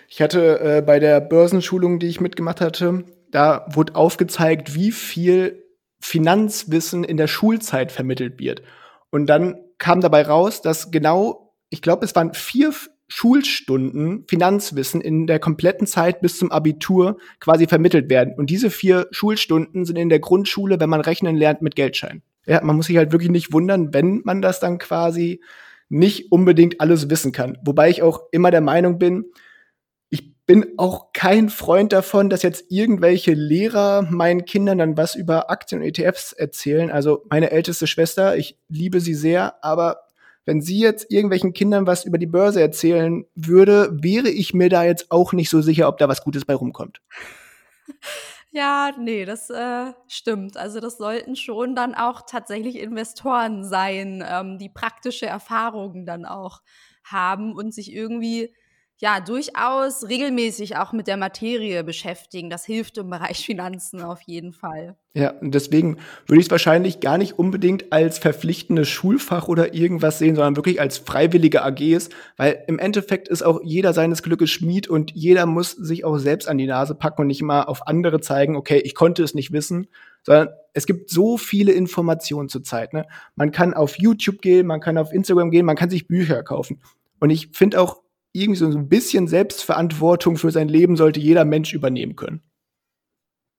Ich 0.08 0.22
hatte 0.22 0.60
äh, 0.60 0.82
bei 0.82 0.98
der 0.98 1.20
Börsenschulung, 1.20 1.98
die 1.98 2.08
ich 2.08 2.20
mitgemacht 2.20 2.60
hatte, 2.60 3.04
da 3.32 3.66
wurde 3.70 3.96
aufgezeigt, 3.96 4.74
wie 4.76 4.92
viel 4.92 5.64
Finanzwissen 6.00 7.02
in 7.02 7.16
der 7.16 7.26
Schulzeit 7.26 7.90
vermittelt 7.90 8.38
wird. 8.38 8.62
Und 9.10 9.26
dann 9.26 9.56
kam 9.78 10.00
dabei 10.00 10.22
raus, 10.22 10.62
dass 10.62 10.90
genau, 10.90 11.54
ich 11.70 11.82
glaube, 11.82 12.04
es 12.04 12.14
waren 12.14 12.34
vier 12.34 12.72
Schulstunden 13.08 14.24
Finanzwissen 14.26 15.00
in 15.00 15.26
der 15.26 15.38
kompletten 15.38 15.86
Zeit 15.86 16.22
bis 16.22 16.38
zum 16.38 16.50
Abitur 16.50 17.18
quasi 17.40 17.66
vermittelt 17.66 18.08
werden. 18.08 18.34
Und 18.36 18.48
diese 18.48 18.70
vier 18.70 19.06
Schulstunden 19.10 19.84
sind 19.84 19.96
in 19.96 20.08
der 20.08 20.20
Grundschule, 20.20 20.80
wenn 20.80 20.88
man 20.88 21.02
rechnen 21.02 21.36
lernt, 21.36 21.60
mit 21.60 21.74
Geldschein. 21.74 22.22
Ja, 22.46 22.62
man 22.62 22.76
muss 22.76 22.86
sich 22.86 22.96
halt 22.96 23.12
wirklich 23.12 23.30
nicht 23.30 23.52
wundern, 23.52 23.92
wenn 23.92 24.22
man 24.24 24.40
das 24.40 24.60
dann 24.60 24.78
quasi 24.78 25.42
nicht 25.90 26.32
unbedingt 26.32 26.80
alles 26.80 27.10
wissen 27.10 27.32
kann. 27.32 27.58
Wobei 27.64 27.90
ich 27.90 28.02
auch 28.02 28.22
immer 28.30 28.50
der 28.50 28.62
Meinung 28.62 28.98
bin, 28.98 29.26
bin 30.52 30.74
auch 30.76 31.14
kein 31.14 31.48
Freund 31.48 31.94
davon, 31.94 32.28
dass 32.28 32.42
jetzt 32.42 32.66
irgendwelche 32.68 33.32
Lehrer 33.32 34.02
meinen 34.02 34.44
Kindern 34.44 34.76
dann 34.76 34.98
was 34.98 35.14
über 35.14 35.48
Aktien 35.48 35.80
und 35.80 35.86
ETFs 35.86 36.34
erzählen. 36.34 36.90
Also 36.90 37.24
meine 37.30 37.52
älteste 37.52 37.86
Schwester, 37.86 38.36
ich 38.36 38.58
liebe 38.68 39.00
sie 39.00 39.14
sehr, 39.14 39.64
aber 39.64 40.02
wenn 40.44 40.60
sie 40.60 40.78
jetzt 40.78 41.10
irgendwelchen 41.10 41.54
Kindern 41.54 41.86
was 41.86 42.04
über 42.04 42.18
die 42.18 42.26
Börse 42.26 42.60
erzählen 42.60 43.24
würde, 43.34 43.88
wäre 44.02 44.28
ich 44.28 44.52
mir 44.52 44.68
da 44.68 44.84
jetzt 44.84 45.10
auch 45.10 45.32
nicht 45.32 45.48
so 45.48 45.62
sicher, 45.62 45.88
ob 45.88 45.96
da 45.96 46.06
was 46.06 46.22
Gutes 46.22 46.44
bei 46.44 46.54
rumkommt. 46.54 47.00
Ja, 48.54 48.90
nee, 49.00 49.24
das 49.24 49.48
äh, 49.48 49.94
stimmt. 50.08 50.58
Also 50.58 50.80
das 50.80 50.98
sollten 50.98 51.36
schon 51.36 51.74
dann 51.74 51.94
auch 51.94 52.20
tatsächlich 52.26 52.78
Investoren 52.78 53.64
sein, 53.64 54.22
ähm, 54.28 54.58
die 54.58 54.68
praktische 54.68 55.24
Erfahrungen 55.24 56.04
dann 56.04 56.26
auch 56.26 56.60
haben 57.02 57.54
und 57.54 57.72
sich 57.72 57.94
irgendwie 57.94 58.54
ja 59.02 59.18
durchaus 59.18 60.08
regelmäßig 60.08 60.76
auch 60.76 60.92
mit 60.92 61.08
der 61.08 61.16
Materie 61.16 61.82
beschäftigen. 61.82 62.50
Das 62.50 62.64
hilft 62.64 62.98
im 62.98 63.10
Bereich 63.10 63.44
Finanzen 63.44 64.00
auf 64.00 64.20
jeden 64.22 64.52
Fall. 64.52 64.96
Ja, 65.14 65.30
und 65.40 65.54
deswegen 65.54 65.98
würde 66.26 66.40
ich 66.40 66.46
es 66.46 66.50
wahrscheinlich 66.50 67.00
gar 67.00 67.18
nicht 67.18 67.38
unbedingt 67.38 67.92
als 67.92 68.18
verpflichtendes 68.18 68.88
Schulfach 68.88 69.48
oder 69.48 69.74
irgendwas 69.74 70.18
sehen, 70.18 70.36
sondern 70.36 70.56
wirklich 70.56 70.80
als 70.80 70.98
freiwillige 70.98 71.62
AGs, 71.62 72.10
weil 72.36 72.62
im 72.68 72.78
Endeffekt 72.78 73.28
ist 73.28 73.42
auch 73.42 73.60
jeder 73.64 73.92
seines 73.92 74.22
Glückes 74.22 74.50
Schmied 74.50 74.88
und 74.88 75.10
jeder 75.10 75.46
muss 75.46 75.72
sich 75.72 76.04
auch 76.04 76.16
selbst 76.18 76.48
an 76.48 76.56
die 76.56 76.66
Nase 76.66 76.94
packen 76.94 77.22
und 77.22 77.26
nicht 77.26 77.42
mal 77.42 77.64
auf 77.64 77.86
andere 77.88 78.20
zeigen, 78.20 78.56
okay, 78.56 78.78
ich 78.78 78.94
konnte 78.94 79.24
es 79.24 79.34
nicht 79.34 79.52
wissen, 79.52 79.88
sondern 80.22 80.48
es 80.74 80.86
gibt 80.86 81.10
so 81.10 81.36
viele 81.36 81.72
Informationen 81.72 82.48
zurzeit. 82.48 82.94
Ne? 82.94 83.04
Man 83.34 83.50
kann 83.50 83.74
auf 83.74 83.98
YouTube 83.98 84.40
gehen, 84.40 84.66
man 84.66 84.80
kann 84.80 84.96
auf 84.96 85.12
Instagram 85.12 85.50
gehen, 85.50 85.66
man 85.66 85.76
kann 85.76 85.90
sich 85.90 86.06
Bücher 86.06 86.42
kaufen. 86.44 86.80
Und 87.18 87.30
ich 87.30 87.50
finde 87.52 87.80
auch, 87.80 88.01
irgendwie 88.32 88.58
so 88.58 88.66
ein 88.66 88.88
bisschen 88.88 89.28
Selbstverantwortung 89.28 90.36
für 90.36 90.50
sein 90.50 90.68
Leben 90.68 90.96
sollte 90.96 91.20
jeder 91.20 91.44
Mensch 91.44 91.72
übernehmen 91.72 92.16
können. 92.16 92.42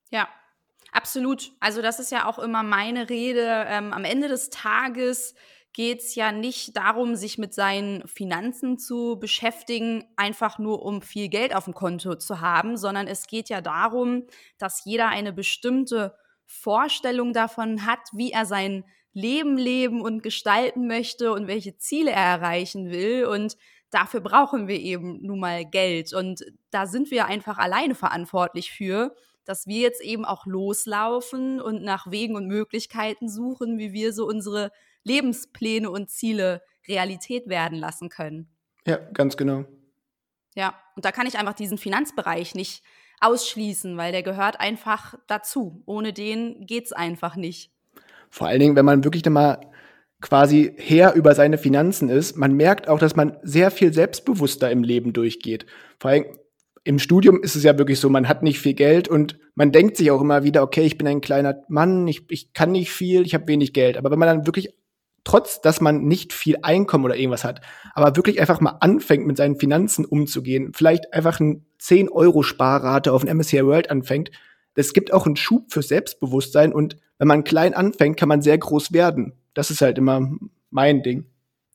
Ja, 0.09 0.27
absolut. 0.91 1.51
Also 1.59 1.81
das 1.81 1.99
ist 1.99 2.11
ja 2.11 2.25
auch 2.27 2.39
immer 2.39 2.63
meine 2.63 3.09
Rede. 3.09 3.65
Ähm, 3.67 3.93
am 3.93 4.03
Ende 4.03 4.27
des 4.27 4.49
Tages 4.49 5.35
geht 5.73 6.01
es 6.01 6.15
ja 6.15 6.31
nicht 6.31 6.77
darum, 6.77 7.15
sich 7.15 7.37
mit 7.37 7.53
seinen 7.53 8.07
Finanzen 8.07 8.77
zu 8.77 9.17
beschäftigen, 9.19 10.03
einfach 10.15 10.59
nur 10.59 10.83
um 10.83 11.01
viel 11.01 11.29
Geld 11.29 11.55
auf 11.55 11.65
dem 11.65 11.73
Konto 11.73 12.15
zu 12.15 12.41
haben, 12.41 12.77
sondern 12.77 13.07
es 13.07 13.25
geht 13.25 13.49
ja 13.49 13.59
darum, 13.59 14.27
dass 14.59 14.85
jeder 14.85 15.09
eine 15.09 15.33
bestimmte 15.33 16.15
Vorstellung 16.45 17.33
davon 17.33 17.85
hat, 17.87 18.01
wie 18.13 18.31
er 18.31 18.45
sein 18.45 18.85
Leben 19.13 19.57
leben 19.57 20.01
und 20.01 20.21
gestalten 20.21 20.87
möchte 20.87 21.31
und 21.33 21.47
welche 21.47 21.77
Ziele 21.77 22.11
er 22.11 22.23
erreichen 22.23 22.91
will. 22.91 23.25
Und 23.25 23.57
dafür 23.93 24.21
brauchen 24.21 24.67
wir 24.67 24.79
eben 24.79 25.19
nun 25.21 25.39
mal 25.39 25.65
Geld. 25.65 26.13
Und 26.13 26.43
da 26.71 26.85
sind 26.85 27.11
wir 27.11 27.25
einfach 27.25 27.57
alleine 27.57 27.95
verantwortlich 27.95 28.71
für, 28.71 29.15
dass 29.45 29.67
wir 29.67 29.81
jetzt 29.81 30.01
eben 30.01 30.25
auch 30.25 30.45
loslaufen 30.45 31.61
und 31.61 31.83
nach 31.83 32.09
Wegen 32.09 32.35
und 32.35 32.47
Möglichkeiten 32.47 33.29
suchen, 33.29 33.77
wie 33.77 33.93
wir 33.93 34.13
so 34.13 34.25
unsere 34.25 34.71
Lebenspläne 35.03 35.91
und 35.91 36.09
Ziele 36.09 36.61
Realität 36.87 37.47
werden 37.47 37.77
lassen 37.77 38.09
können. 38.09 38.47
Ja, 38.85 38.97
ganz 38.97 39.37
genau. 39.37 39.65
Ja, 40.55 40.75
und 40.95 41.05
da 41.05 41.11
kann 41.11 41.27
ich 41.27 41.37
einfach 41.37 41.53
diesen 41.53 41.77
Finanzbereich 41.77 42.55
nicht 42.55 42.83
ausschließen, 43.21 43.97
weil 43.97 44.11
der 44.11 44.23
gehört 44.23 44.59
einfach 44.59 45.15
dazu. 45.27 45.81
Ohne 45.85 46.13
den 46.13 46.65
geht 46.65 46.85
es 46.85 46.93
einfach 46.93 47.35
nicht. 47.35 47.71
Vor 48.29 48.47
allen 48.47 48.59
Dingen, 48.59 48.75
wenn 48.75 48.85
man 48.85 49.03
wirklich 49.03 49.23
mal 49.25 49.71
quasi 50.23 50.73
Herr 50.77 51.13
über 51.13 51.35
seine 51.35 51.57
Finanzen 51.57 52.09
ist. 52.09 52.37
Man 52.37 52.53
merkt 52.53 52.87
auch, 52.87 52.97
dass 52.97 53.15
man 53.15 53.37
sehr 53.43 53.69
viel 53.69 53.93
selbstbewusster 53.93 54.71
im 54.71 54.81
Leben 54.81 55.11
durchgeht. 55.11 55.65
Vor 55.99 56.11
allem 56.11 56.25
im 56.85 56.97
Studium 56.97 57.43
ist 57.43 57.55
es 57.55 57.63
ja 57.63 57.77
wirklich 57.77 57.99
so, 57.99 58.09
man 58.09 58.27
hat 58.27 58.41
nicht 58.41 58.59
viel 58.59 58.73
Geld 58.73 59.09
und 59.09 59.37
man 59.53 59.73
denkt 59.73 59.97
sich 59.97 60.11
auch 60.11 60.21
immer 60.21 60.43
wieder, 60.43 60.63
okay, 60.63 60.83
ich 60.83 60.97
bin 60.97 61.07
ein 61.07 61.21
kleiner 61.21 61.61
Mann, 61.67 62.07
ich, 62.07 62.23
ich 62.29 62.53
kann 62.53 62.71
nicht 62.71 62.89
viel, 62.89 63.23
ich 63.23 63.33
habe 63.33 63.47
wenig 63.47 63.73
Geld. 63.73 63.97
Aber 63.97 64.11
wenn 64.11 64.19
man 64.19 64.29
dann 64.29 64.45
wirklich, 64.47 64.73
trotz 65.25 65.59
dass 65.59 65.81
man 65.81 66.05
nicht 66.05 66.31
viel 66.31 66.57
Einkommen 66.61 67.03
oder 67.03 67.17
irgendwas 67.17 67.43
hat, 67.43 67.59
aber 67.93 68.15
wirklich 68.15 68.39
einfach 68.39 68.61
mal 68.61 68.77
anfängt, 68.79 69.27
mit 69.27 69.35
seinen 69.35 69.59
Finanzen 69.59 70.05
umzugehen, 70.05 70.71
vielleicht 70.73 71.13
einfach 71.13 71.41
ein 71.41 71.65
10-Euro-Sparrate 71.81 73.11
auf 73.11 73.25
ein 73.25 73.37
MSCI 73.37 73.65
World 73.65 73.91
anfängt, 73.91 74.31
es 74.75 74.93
gibt 74.93 75.11
auch 75.11 75.25
einen 75.25 75.35
Schub 75.35 75.71
für 75.71 75.83
Selbstbewusstsein 75.83 76.71
und 76.71 76.95
wenn 77.17 77.27
man 77.27 77.43
klein 77.43 77.73
anfängt, 77.73 78.17
kann 78.17 78.29
man 78.29 78.41
sehr 78.41 78.57
groß 78.57 78.93
werden 78.93 79.33
das 79.53 79.71
ist 79.71 79.81
halt 79.81 79.97
immer 79.97 80.29
mein 80.69 81.03
Ding. 81.03 81.25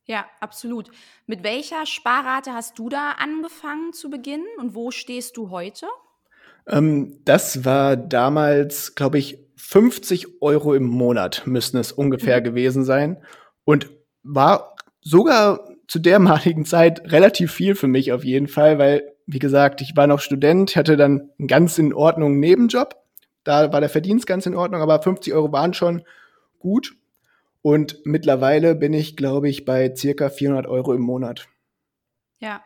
Ja, 0.04 0.24
absolut. 0.40 0.90
Mit 1.26 1.42
welcher 1.42 1.84
Sparrate 1.84 2.52
hast 2.52 2.78
du 2.78 2.88
da 2.88 3.12
angefangen 3.18 3.92
zu 3.92 4.08
beginnen 4.08 4.46
und 4.58 4.74
wo 4.74 4.90
stehst 4.90 5.36
du 5.36 5.50
heute? 5.50 5.86
Ähm, 6.66 7.18
das 7.24 7.64
war 7.64 7.96
damals, 7.96 8.94
glaube 8.94 9.18
ich, 9.18 9.38
50 9.56 10.40
Euro 10.40 10.74
im 10.74 10.84
Monat 10.84 11.42
müssten 11.46 11.76
es 11.76 11.92
ungefähr 11.92 12.40
mhm. 12.40 12.44
gewesen 12.44 12.84
sein 12.84 13.18
und 13.64 13.90
war 14.22 14.76
sogar 15.02 15.68
zu 15.88 15.98
dermaligen 15.98 16.64
Zeit 16.64 17.12
relativ 17.12 17.52
viel 17.52 17.74
für 17.74 17.88
mich 17.88 18.12
auf 18.12 18.24
jeden 18.24 18.46
Fall, 18.46 18.78
weil, 18.78 19.02
wie 19.26 19.38
gesagt, 19.38 19.80
ich 19.80 19.96
war 19.96 20.06
noch 20.06 20.20
Student, 20.20 20.76
hatte 20.76 20.96
dann 20.96 21.30
einen 21.38 21.48
ganz 21.48 21.78
in 21.78 21.92
Ordnung 21.92 22.38
Nebenjob. 22.40 22.96
Da 23.44 23.72
war 23.72 23.80
der 23.80 23.90
Verdienst 23.90 24.26
ganz 24.26 24.46
in 24.46 24.54
Ordnung, 24.54 24.80
aber 24.80 25.02
50 25.02 25.32
Euro 25.32 25.52
waren 25.52 25.74
schon 25.74 26.02
gut. 26.58 26.94
Und 27.62 28.00
mittlerweile 28.04 28.74
bin 28.74 28.92
ich, 28.92 29.16
glaube 29.16 29.48
ich, 29.48 29.64
bei 29.64 29.94
circa 29.94 30.30
400 30.30 30.66
Euro 30.66 30.94
im 30.94 31.02
Monat. 31.02 31.48
Ja. 32.38 32.62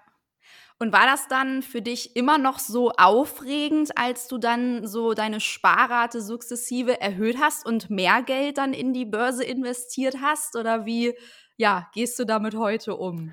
Und 0.78 0.92
war 0.92 1.06
das 1.06 1.28
dann 1.28 1.62
für 1.62 1.80
dich 1.80 2.16
immer 2.16 2.38
noch 2.38 2.58
so 2.58 2.90
aufregend, 2.90 3.96
als 3.96 4.26
du 4.26 4.38
dann 4.38 4.84
so 4.86 5.14
deine 5.14 5.38
Sparrate 5.38 6.20
sukzessive 6.20 7.00
erhöht 7.00 7.36
hast 7.40 7.64
und 7.64 7.88
mehr 7.88 8.22
Geld 8.22 8.58
dann 8.58 8.72
in 8.72 8.92
die 8.92 9.04
Börse 9.04 9.44
investiert 9.44 10.16
hast? 10.20 10.56
Oder 10.56 10.84
wie, 10.84 11.14
ja, 11.56 11.88
gehst 11.94 12.18
du 12.18 12.24
damit 12.24 12.56
heute 12.56 12.96
um? 12.96 13.30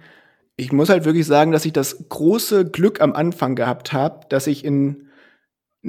Ich 0.58 0.72
muss 0.72 0.90
halt 0.90 1.06
wirklich 1.06 1.26
sagen, 1.26 1.52
dass 1.52 1.66
ich 1.66 1.74
das 1.74 2.08
große 2.10 2.70
Glück 2.70 3.02
am 3.02 3.14
Anfang 3.14 3.56
gehabt 3.56 3.94
habe, 3.94 4.28
dass 4.30 4.46
ich 4.46 4.64
in 4.64 5.09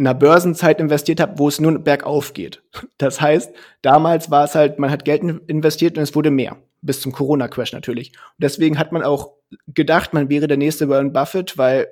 einer 0.01 0.15
Börsenzeit 0.15 0.81
investiert 0.81 1.21
habe, 1.21 1.39
wo 1.39 1.49
es 1.49 1.61
nur 1.61 1.79
bergauf 1.79 2.33
geht. 2.33 2.63
Das 2.99 3.21
heißt, 3.21 3.55
damals 3.83 4.31
war 4.31 4.45
es 4.45 4.55
halt, 4.55 4.79
man 4.79 4.91
hat 4.91 5.05
Geld 5.05 5.23
investiert 5.47 5.97
und 5.97 6.03
es 6.03 6.15
wurde 6.15 6.31
mehr. 6.31 6.57
Bis 6.83 7.01
zum 7.01 7.13
Corona-Crash 7.13 7.73
natürlich. 7.73 8.13
Und 8.13 8.43
deswegen 8.43 8.79
hat 8.79 8.91
man 8.91 9.03
auch 9.03 9.35
gedacht, 9.69 10.15
man 10.15 10.31
wäre 10.31 10.49
der 10.49 10.57
nächste 10.57 10.89
Warren 10.89 11.13
Buffett, 11.13 11.59
weil 11.59 11.89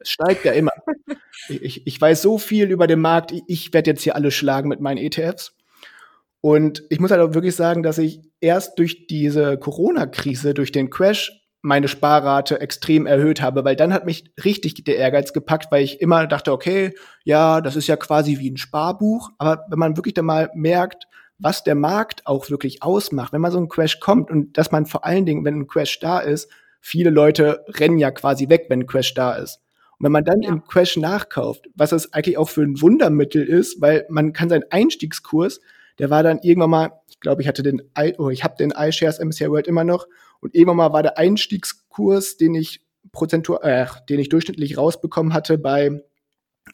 es 0.00 0.10
steigt 0.10 0.44
ja 0.44 0.52
immer. 0.52 0.72
ich, 1.48 1.86
ich 1.86 2.00
weiß 2.00 2.22
so 2.22 2.38
viel 2.38 2.70
über 2.70 2.86
den 2.86 3.00
Markt, 3.00 3.32
ich, 3.32 3.42
ich 3.46 3.72
werde 3.74 3.90
jetzt 3.90 4.02
hier 4.02 4.16
alle 4.16 4.30
schlagen 4.30 4.68
mit 4.68 4.80
meinen 4.80 4.98
ETFs. 4.98 5.54
Und 6.40 6.82
ich 6.88 6.98
muss 6.98 7.10
halt 7.10 7.20
auch 7.20 7.34
wirklich 7.34 7.54
sagen, 7.54 7.82
dass 7.82 7.98
ich 7.98 8.20
erst 8.40 8.78
durch 8.78 9.06
diese 9.06 9.58
Corona-Krise, 9.58 10.54
durch 10.54 10.72
den 10.72 10.90
Crash 10.90 11.41
meine 11.62 11.86
Sparrate 11.86 12.60
extrem 12.60 13.06
erhöht 13.06 13.40
habe, 13.40 13.64
weil 13.64 13.76
dann 13.76 13.92
hat 13.92 14.04
mich 14.04 14.32
richtig 14.44 14.84
der 14.84 14.96
Ehrgeiz 14.96 15.32
gepackt, 15.32 15.70
weil 15.70 15.84
ich 15.84 16.00
immer 16.00 16.26
dachte, 16.26 16.52
okay, 16.52 16.92
ja, 17.24 17.60
das 17.60 17.76
ist 17.76 17.86
ja 17.86 17.96
quasi 17.96 18.38
wie 18.40 18.50
ein 18.50 18.56
Sparbuch, 18.56 19.30
aber 19.38 19.64
wenn 19.68 19.78
man 19.78 19.96
wirklich 19.96 20.14
dann 20.14 20.24
mal 20.26 20.50
merkt, 20.54 21.06
was 21.38 21.64
der 21.64 21.76
Markt 21.76 22.26
auch 22.26 22.50
wirklich 22.50 22.82
ausmacht, 22.82 23.32
wenn 23.32 23.40
mal 23.40 23.52
so 23.52 23.58
ein 23.58 23.68
Crash 23.68 24.00
kommt 24.00 24.30
und 24.30 24.58
dass 24.58 24.72
man 24.72 24.86
vor 24.86 25.04
allen 25.04 25.24
Dingen, 25.24 25.44
wenn 25.44 25.60
ein 25.60 25.66
Crash 25.66 26.00
da 26.00 26.18
ist, 26.18 26.50
viele 26.80 27.10
Leute 27.10 27.64
rennen 27.68 27.98
ja 27.98 28.10
quasi 28.10 28.48
weg, 28.48 28.66
wenn 28.68 28.80
ein 28.80 28.86
Crash 28.86 29.14
da 29.14 29.34
ist. 29.34 29.60
Und 29.98 30.06
wenn 30.06 30.12
man 30.12 30.24
dann 30.24 30.42
ja. 30.42 30.50
im 30.50 30.64
Crash 30.64 30.96
nachkauft, 30.96 31.68
was 31.74 31.90
das 31.90 32.12
eigentlich 32.12 32.38
auch 32.38 32.48
für 32.48 32.62
ein 32.62 32.80
Wundermittel 32.80 33.44
ist, 33.44 33.80
weil 33.80 34.04
man 34.08 34.32
kann 34.32 34.48
seinen 34.48 34.64
Einstiegskurs, 34.70 35.60
der 35.98 36.10
war 36.10 36.22
dann 36.22 36.40
irgendwann 36.42 36.70
mal, 36.70 36.92
ich 37.08 37.20
glaube, 37.20 37.42
ich 37.42 37.48
hatte 37.48 37.62
den, 37.62 37.82
I, 37.98 38.14
oh, 38.18 38.30
ich 38.30 38.42
habe 38.42 38.56
den 38.56 38.72
iShares 38.72 39.20
MSCI 39.20 39.50
World 39.50 39.68
immer 39.68 39.84
noch 39.84 40.06
und 40.42 40.54
irgendwann 40.54 40.76
mal 40.76 40.92
war 40.92 41.02
der 41.02 41.18
Einstiegskurs, 41.18 42.36
den 42.36 42.54
ich 42.54 42.84
prozentual, 43.12 43.60
äh, 43.62 43.86
den 44.08 44.18
ich 44.18 44.28
durchschnittlich 44.28 44.76
rausbekommen 44.76 45.32
hatte, 45.32 45.56
bei 45.56 46.02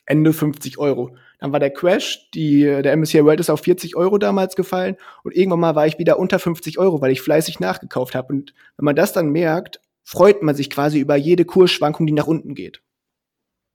Ende 0.06 0.32
50 0.32 0.78
Euro. 0.78 1.16
Dann 1.38 1.52
war 1.52 1.60
der 1.60 1.70
Crash, 1.70 2.30
die, 2.32 2.62
der 2.62 2.96
MSCI 2.96 3.24
World 3.24 3.40
ist 3.40 3.50
auf 3.50 3.60
40 3.60 3.94
Euro 3.94 4.18
damals 4.18 4.56
gefallen 4.56 4.96
und 5.22 5.34
irgendwann 5.34 5.60
mal 5.60 5.74
war 5.74 5.86
ich 5.86 5.98
wieder 5.98 6.18
unter 6.18 6.38
50 6.38 6.78
Euro, 6.78 7.00
weil 7.00 7.12
ich 7.12 7.20
fleißig 7.20 7.60
nachgekauft 7.60 8.14
habe. 8.14 8.32
Und 8.32 8.54
wenn 8.76 8.84
man 8.84 8.96
das 8.96 9.12
dann 9.12 9.28
merkt, 9.30 9.80
freut 10.02 10.42
man 10.42 10.54
sich 10.54 10.70
quasi 10.70 10.98
über 10.98 11.16
jede 11.16 11.44
Kursschwankung, 11.44 12.06
die 12.06 12.12
nach 12.12 12.26
unten 12.26 12.54
geht. 12.54 12.82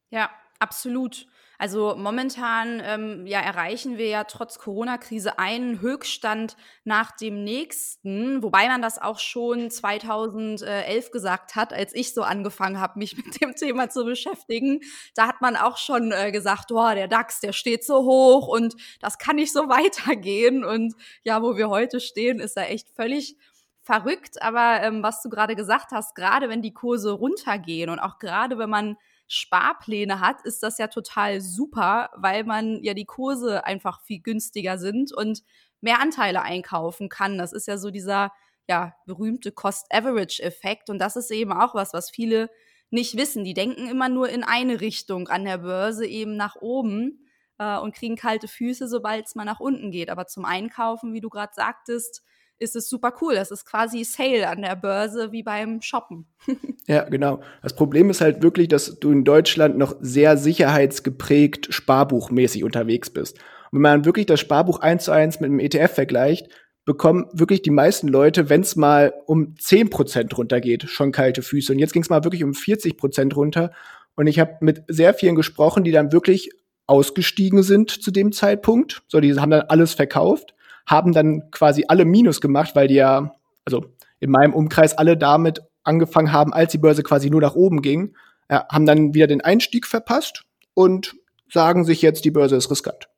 Ja, 0.09 0.29
absolut. 0.59 1.27
Also 1.59 1.95
momentan 1.97 2.81
ähm, 2.83 3.25
ja, 3.25 3.39
erreichen 3.39 3.97
wir 3.97 4.07
ja 4.07 4.23
trotz 4.23 4.59
Corona-Krise 4.59 5.39
einen 5.39 5.81
Höchststand 5.81 6.57
nach 6.83 7.11
dem 7.11 7.43
nächsten, 7.43 8.41
wobei 8.41 8.67
man 8.67 8.81
das 8.81 9.01
auch 9.01 9.19
schon 9.19 9.69
2011 9.69 11.11
gesagt 11.11 11.55
hat, 11.55 11.71
als 11.73 11.93
ich 11.93 12.13
so 12.13 12.23
angefangen 12.23 12.79
habe, 12.79 12.99
mich 12.99 13.15
mit 13.25 13.41
dem 13.41 13.55
Thema 13.55 13.89
zu 13.89 14.05
beschäftigen. 14.05 14.81
Da 15.15 15.27
hat 15.27 15.41
man 15.41 15.55
auch 15.55 15.77
schon 15.77 16.11
äh, 16.11 16.31
gesagt, 16.31 16.71
oh, 16.71 16.93
der 16.93 17.07
DAX, 17.07 17.39
der 17.39 17.53
steht 17.53 17.85
so 17.85 18.03
hoch 18.03 18.47
und 18.47 18.75
das 18.99 19.17
kann 19.17 19.35
nicht 19.35 19.53
so 19.53 19.61
weitergehen. 19.69 20.63
Und 20.63 20.95
ja, 21.23 21.41
wo 21.41 21.55
wir 21.55 21.69
heute 21.69 21.99
stehen, 21.99 22.39
ist 22.39 22.57
er 22.57 22.69
echt 22.69 22.89
völlig 22.95 23.37
verrückt. 23.83 24.41
Aber 24.41 24.81
ähm, 24.81 25.03
was 25.03 25.21
du 25.21 25.29
gerade 25.29 25.55
gesagt 25.55 25.91
hast, 25.91 26.15
gerade 26.15 26.49
wenn 26.49 26.61
die 26.61 26.73
Kurse 26.73 27.11
runtergehen 27.11 27.89
und 27.89 27.99
auch 27.99 28.17
gerade 28.17 28.57
wenn 28.57 28.69
man 28.69 28.97
Sparpläne 29.33 30.19
hat, 30.19 30.41
ist 30.43 30.63
das 30.63 30.77
ja 30.77 30.87
total 30.87 31.41
super, 31.41 32.09
weil 32.15 32.43
man 32.43 32.83
ja 32.83 32.93
die 32.93 33.05
Kurse 33.05 33.65
einfach 33.65 34.01
viel 34.01 34.21
günstiger 34.21 34.77
sind 34.77 35.13
und 35.13 35.43
mehr 35.81 35.99
Anteile 35.99 36.41
einkaufen 36.41 37.09
kann. 37.09 37.37
Das 37.37 37.53
ist 37.53 37.67
ja 37.67 37.77
so 37.77 37.91
dieser 37.91 38.31
ja, 38.67 38.95
berühmte 39.05 39.51
Cost-Average-Effekt. 39.51 40.89
Und 40.89 40.99
das 40.99 41.15
ist 41.15 41.31
eben 41.31 41.51
auch 41.51 41.75
was, 41.75 41.93
was 41.93 42.09
viele 42.09 42.49
nicht 42.89 43.17
wissen. 43.17 43.43
Die 43.43 43.53
denken 43.53 43.87
immer 43.87 44.09
nur 44.09 44.29
in 44.29 44.43
eine 44.43 44.81
Richtung 44.81 45.27
an 45.27 45.45
der 45.45 45.57
Börse, 45.57 46.05
eben 46.05 46.37
nach 46.37 46.55
oben 46.55 47.27
äh, 47.57 47.77
und 47.77 47.95
kriegen 47.95 48.15
kalte 48.15 48.47
Füße, 48.47 48.87
sobald 48.87 49.25
es 49.25 49.35
mal 49.35 49.45
nach 49.45 49.59
unten 49.59 49.91
geht. 49.91 50.09
Aber 50.09 50.27
zum 50.27 50.45
Einkaufen, 50.45 51.13
wie 51.13 51.21
du 51.21 51.29
gerade 51.29 51.53
sagtest, 51.53 52.23
ist 52.63 52.75
es 52.75 52.89
super 52.89 53.13
cool. 53.21 53.35
Das 53.35 53.51
ist 53.51 53.65
quasi 53.65 54.03
Sale 54.03 54.47
an 54.47 54.61
der 54.61 54.75
Börse 54.75 55.31
wie 55.31 55.43
beim 55.43 55.81
Shoppen. 55.81 56.25
ja, 56.87 57.03
genau. 57.03 57.41
Das 57.61 57.75
Problem 57.75 58.09
ist 58.09 58.21
halt 58.21 58.41
wirklich, 58.41 58.67
dass 58.69 58.99
du 58.99 59.11
in 59.11 59.23
Deutschland 59.23 59.77
noch 59.77 59.95
sehr 59.99 60.37
sicherheitsgeprägt 60.37 61.73
sparbuchmäßig 61.73 62.63
unterwegs 62.63 63.09
bist. 63.09 63.37
Und 63.71 63.79
wenn 63.79 63.81
man 63.81 64.05
wirklich 64.05 64.25
das 64.25 64.39
Sparbuch 64.39 64.79
eins 64.79 65.05
zu 65.05 65.11
eins 65.11 65.39
mit 65.39 65.49
einem 65.49 65.59
ETF 65.59 65.93
vergleicht, 65.93 66.47
bekommen 66.85 67.27
wirklich 67.33 67.61
die 67.61 67.69
meisten 67.69 68.07
Leute, 68.07 68.49
wenn 68.49 68.61
es 68.61 68.75
mal 68.75 69.13
um 69.25 69.55
10% 69.55 70.35
runtergeht, 70.35 70.89
schon 70.89 71.11
kalte 71.11 71.41
Füße. 71.41 71.71
Und 71.71 71.79
jetzt 71.79 71.93
ging 71.93 72.01
es 72.01 72.09
mal 72.09 72.23
wirklich 72.23 72.43
um 72.43 72.51
40% 72.51 73.33
runter. 73.33 73.71
Und 74.15 74.27
ich 74.27 74.39
habe 74.39 74.57
mit 74.61 74.83
sehr 74.87 75.13
vielen 75.13 75.35
gesprochen, 75.35 75.83
die 75.83 75.91
dann 75.91 76.11
wirklich 76.11 76.49
ausgestiegen 76.85 77.63
sind 77.63 77.89
zu 77.89 78.11
dem 78.11 78.31
Zeitpunkt. 78.31 79.03
So, 79.07 79.19
die 79.19 79.33
haben 79.39 79.51
dann 79.51 79.61
alles 79.61 79.93
verkauft 79.93 80.53
haben 80.85 81.13
dann 81.13 81.49
quasi 81.51 81.85
alle 81.87 82.05
Minus 82.05 82.41
gemacht, 82.41 82.75
weil 82.75 82.87
die 82.87 82.95
ja, 82.95 83.35
also 83.65 83.85
in 84.19 84.31
meinem 84.31 84.53
Umkreis 84.53 84.97
alle 84.97 85.17
damit 85.17 85.61
angefangen 85.83 86.31
haben, 86.31 86.53
als 86.53 86.71
die 86.71 86.77
Börse 86.77 87.03
quasi 87.03 87.29
nur 87.29 87.41
nach 87.41 87.55
oben 87.55 87.81
ging, 87.81 88.15
äh, 88.47 88.59
haben 88.71 88.85
dann 88.85 89.13
wieder 89.13 89.27
den 89.27 89.41
Einstieg 89.41 89.85
verpasst 89.87 90.43
und 90.73 91.15
sagen 91.51 91.85
sich 91.85 92.01
jetzt, 92.01 92.25
die 92.25 92.31
Börse 92.31 92.55
ist 92.55 92.71
riskant. 92.71 93.09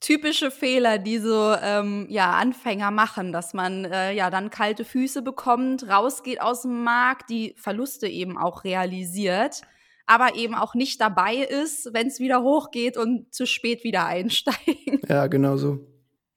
Typische 0.00 0.50
Fehler, 0.50 0.96
die 0.98 1.18
so 1.18 1.54
ähm, 1.62 2.06
ja, 2.08 2.32
Anfänger 2.32 2.90
machen, 2.90 3.32
dass 3.32 3.52
man 3.52 3.84
äh, 3.84 4.12
ja 4.12 4.30
dann 4.30 4.48
kalte 4.48 4.84
Füße 4.84 5.20
bekommt, 5.20 5.88
rausgeht 5.88 6.40
aus 6.40 6.62
dem 6.62 6.82
Markt, 6.84 7.28
die 7.28 7.54
Verluste 7.58 8.08
eben 8.08 8.38
auch 8.38 8.64
realisiert, 8.64 9.60
aber 10.06 10.36
eben 10.36 10.54
auch 10.54 10.74
nicht 10.74 11.00
dabei 11.02 11.36
ist, 11.36 11.92
wenn 11.92 12.06
es 12.06 12.18
wieder 12.18 12.42
hochgeht 12.42 12.96
und 12.96 13.32
zu 13.34 13.46
spät 13.46 13.84
wieder 13.84 14.06
einsteigen. 14.06 15.00
Ja, 15.06 15.26
genau 15.26 15.58
so. 15.58 15.89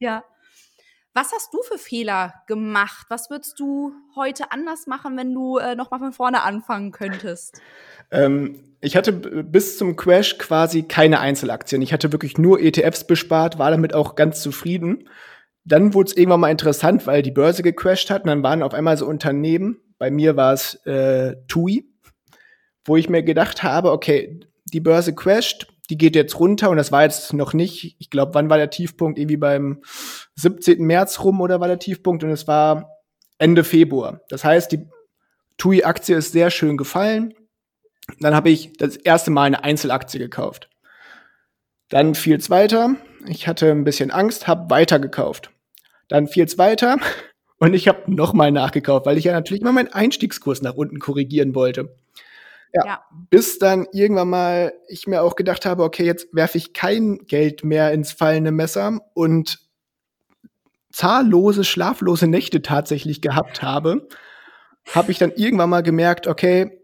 Ja. 0.03 0.25
Was 1.13 1.31
hast 1.31 1.53
du 1.53 1.61
für 1.61 1.77
Fehler 1.77 2.33
gemacht? 2.45 3.05
Was 3.07 3.29
würdest 3.29 3.57
du 3.57 3.93
heute 4.17 4.51
anders 4.51 4.85
machen, 4.85 5.15
wenn 5.15 5.33
du 5.33 5.59
äh, 5.59 5.75
noch 5.75 5.91
mal 5.91 5.99
von 5.99 6.11
vorne 6.11 6.41
anfangen 6.41 6.91
könntest? 6.91 7.61
Ähm, 8.11 8.75
ich 8.81 8.97
hatte 8.97 9.13
bis 9.13 9.77
zum 9.77 9.95
Crash 9.95 10.37
quasi 10.39 10.83
keine 10.83 11.21
Einzelaktien. 11.21 11.81
Ich 11.81 11.93
hatte 11.93 12.11
wirklich 12.11 12.37
nur 12.37 12.59
ETFs 12.59 13.07
bespart, 13.07 13.59
war 13.59 13.71
damit 13.71 13.93
auch 13.93 14.15
ganz 14.15 14.41
zufrieden. 14.41 15.07
Dann 15.63 15.93
wurde 15.93 16.09
es 16.09 16.17
irgendwann 16.17 16.41
mal 16.41 16.51
interessant, 16.51 17.07
weil 17.07 17.21
die 17.21 17.31
Börse 17.31 17.63
gecrashed 17.63 18.09
hat 18.09 18.23
und 18.23 18.27
dann 18.27 18.43
waren 18.43 18.61
auf 18.61 18.73
einmal 18.73 18.97
so 18.97 19.05
Unternehmen. 19.05 19.79
Bei 19.99 20.11
mir 20.11 20.35
war 20.35 20.51
es 20.51 20.75
äh, 20.85 21.37
TUI, 21.47 21.89
wo 22.83 22.97
ich 22.97 23.07
mir 23.07 23.23
gedacht 23.23 23.63
habe, 23.63 23.93
okay, 23.93 24.41
die 24.65 24.81
Börse 24.81 25.15
crasht, 25.15 25.72
die 25.89 25.97
geht 25.97 26.15
jetzt 26.15 26.39
runter 26.39 26.69
und 26.69 26.77
das 26.77 26.91
war 26.91 27.03
jetzt 27.03 27.33
noch 27.33 27.53
nicht, 27.53 27.95
ich 27.99 28.09
glaube, 28.09 28.33
wann 28.33 28.49
war 28.49 28.57
der 28.57 28.69
Tiefpunkt? 28.69 29.19
Irgendwie 29.19 29.37
beim 29.37 29.81
17. 30.35 30.81
März 30.83 31.19
rum 31.19 31.41
oder 31.41 31.59
war 31.59 31.67
der 31.67 31.79
Tiefpunkt 31.79 32.23
und 32.23 32.29
es 32.29 32.47
war 32.47 32.89
Ende 33.37 33.63
Februar. 33.63 34.21
Das 34.29 34.43
heißt, 34.43 34.71
die 34.71 34.87
TUI-Aktie 35.57 36.15
ist 36.15 36.31
sehr 36.31 36.49
schön 36.49 36.77
gefallen. 36.77 37.33
Dann 38.19 38.33
habe 38.33 38.49
ich 38.49 38.73
das 38.77 38.95
erste 38.95 39.31
Mal 39.31 39.43
eine 39.43 39.63
Einzelaktie 39.63 40.19
gekauft. 40.19 40.69
Dann 41.89 42.15
fiel 42.15 42.37
es 42.37 42.49
weiter. 42.49 42.95
Ich 43.27 43.47
hatte 43.47 43.69
ein 43.69 43.83
bisschen 43.83 44.11
Angst, 44.11 44.47
habe 44.47 44.69
weiter 44.69 44.99
gekauft. 44.99 45.51
Dann 46.07 46.27
fiel 46.27 46.45
es 46.45 46.57
weiter 46.57 46.97
und 47.59 47.73
ich 47.73 47.87
habe 47.87 48.13
nochmal 48.13 48.51
nachgekauft, 48.51 49.05
weil 49.05 49.17
ich 49.17 49.25
ja 49.25 49.33
natürlich 49.33 49.61
immer 49.61 49.71
meinen 49.71 49.93
Einstiegskurs 49.93 50.61
nach 50.61 50.73
unten 50.73 50.99
korrigieren 50.99 51.55
wollte. 51.55 51.95
Ja, 52.73 52.85
ja. 52.85 53.03
Bis 53.29 53.59
dann 53.59 53.87
irgendwann 53.91 54.29
mal 54.29 54.73
ich 54.87 55.07
mir 55.07 55.21
auch 55.21 55.35
gedacht 55.35 55.65
habe, 55.65 55.83
okay, 55.83 56.05
jetzt 56.05 56.27
werfe 56.33 56.57
ich 56.57 56.73
kein 56.73 57.19
Geld 57.27 57.63
mehr 57.63 57.91
ins 57.91 58.11
fallende 58.11 58.51
Messer 58.51 58.99
und 59.13 59.59
zahllose, 60.91 61.63
schlaflose 61.63 62.27
Nächte 62.27 62.61
tatsächlich 62.61 63.21
gehabt 63.21 63.61
habe, 63.61 64.07
habe 64.93 65.11
ich 65.11 65.17
dann 65.17 65.31
irgendwann 65.35 65.69
mal 65.69 65.83
gemerkt, 65.83 66.27
okay, 66.27 66.79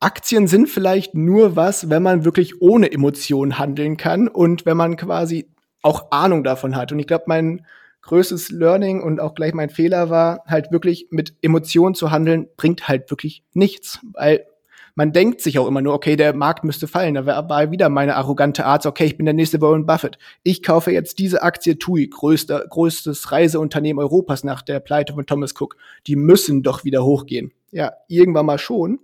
Aktien 0.00 0.48
sind 0.48 0.68
vielleicht 0.68 1.14
nur 1.14 1.56
was, 1.56 1.88
wenn 1.88 2.02
man 2.02 2.24
wirklich 2.24 2.60
ohne 2.60 2.92
Emotionen 2.92 3.58
handeln 3.58 3.96
kann 3.96 4.28
und 4.28 4.66
wenn 4.66 4.76
man 4.76 4.96
quasi 4.96 5.48
auch 5.82 6.10
Ahnung 6.10 6.44
davon 6.44 6.76
hat. 6.76 6.92
Und 6.92 6.98
ich 6.98 7.06
glaube, 7.06 7.24
mein 7.26 7.66
größtes 8.02 8.50
Learning 8.50 9.02
und 9.02 9.20
auch 9.20 9.34
gleich 9.34 9.54
mein 9.54 9.70
Fehler 9.70 10.10
war, 10.10 10.44
halt 10.46 10.72
wirklich 10.72 11.08
mit 11.10 11.34
Emotionen 11.40 11.94
zu 11.94 12.10
handeln, 12.10 12.48
bringt 12.56 12.86
halt 12.88 13.10
wirklich 13.10 13.44
nichts. 13.54 13.98
Weil 14.12 14.46
man 14.94 15.12
denkt 15.12 15.40
sich 15.40 15.58
auch 15.58 15.66
immer 15.66 15.80
nur, 15.80 15.94
okay, 15.94 16.16
der 16.16 16.34
Markt 16.34 16.64
müsste 16.64 16.86
fallen. 16.86 17.14
Da 17.14 17.26
war 17.26 17.70
wieder 17.70 17.88
meine 17.88 18.16
arrogante 18.16 18.64
Art, 18.64 18.86
okay, 18.86 19.04
ich 19.04 19.16
bin 19.16 19.26
der 19.26 19.34
nächste 19.34 19.60
Warren 19.60 19.86
Buffett. 19.86 20.18
Ich 20.42 20.62
kaufe 20.62 20.92
jetzt 20.92 21.18
diese 21.18 21.42
Aktie 21.42 21.78
TUI, 21.78 22.08
größter, 22.08 22.66
größtes 22.68 23.32
Reiseunternehmen 23.32 24.02
Europas 24.02 24.44
nach 24.44 24.62
der 24.62 24.80
Pleite 24.80 25.14
von 25.14 25.26
Thomas 25.26 25.54
Cook. 25.58 25.76
Die 26.06 26.16
müssen 26.16 26.62
doch 26.62 26.84
wieder 26.84 27.04
hochgehen. 27.04 27.52
Ja, 27.72 27.92
irgendwann 28.08 28.46
mal 28.46 28.58
schon. 28.58 29.00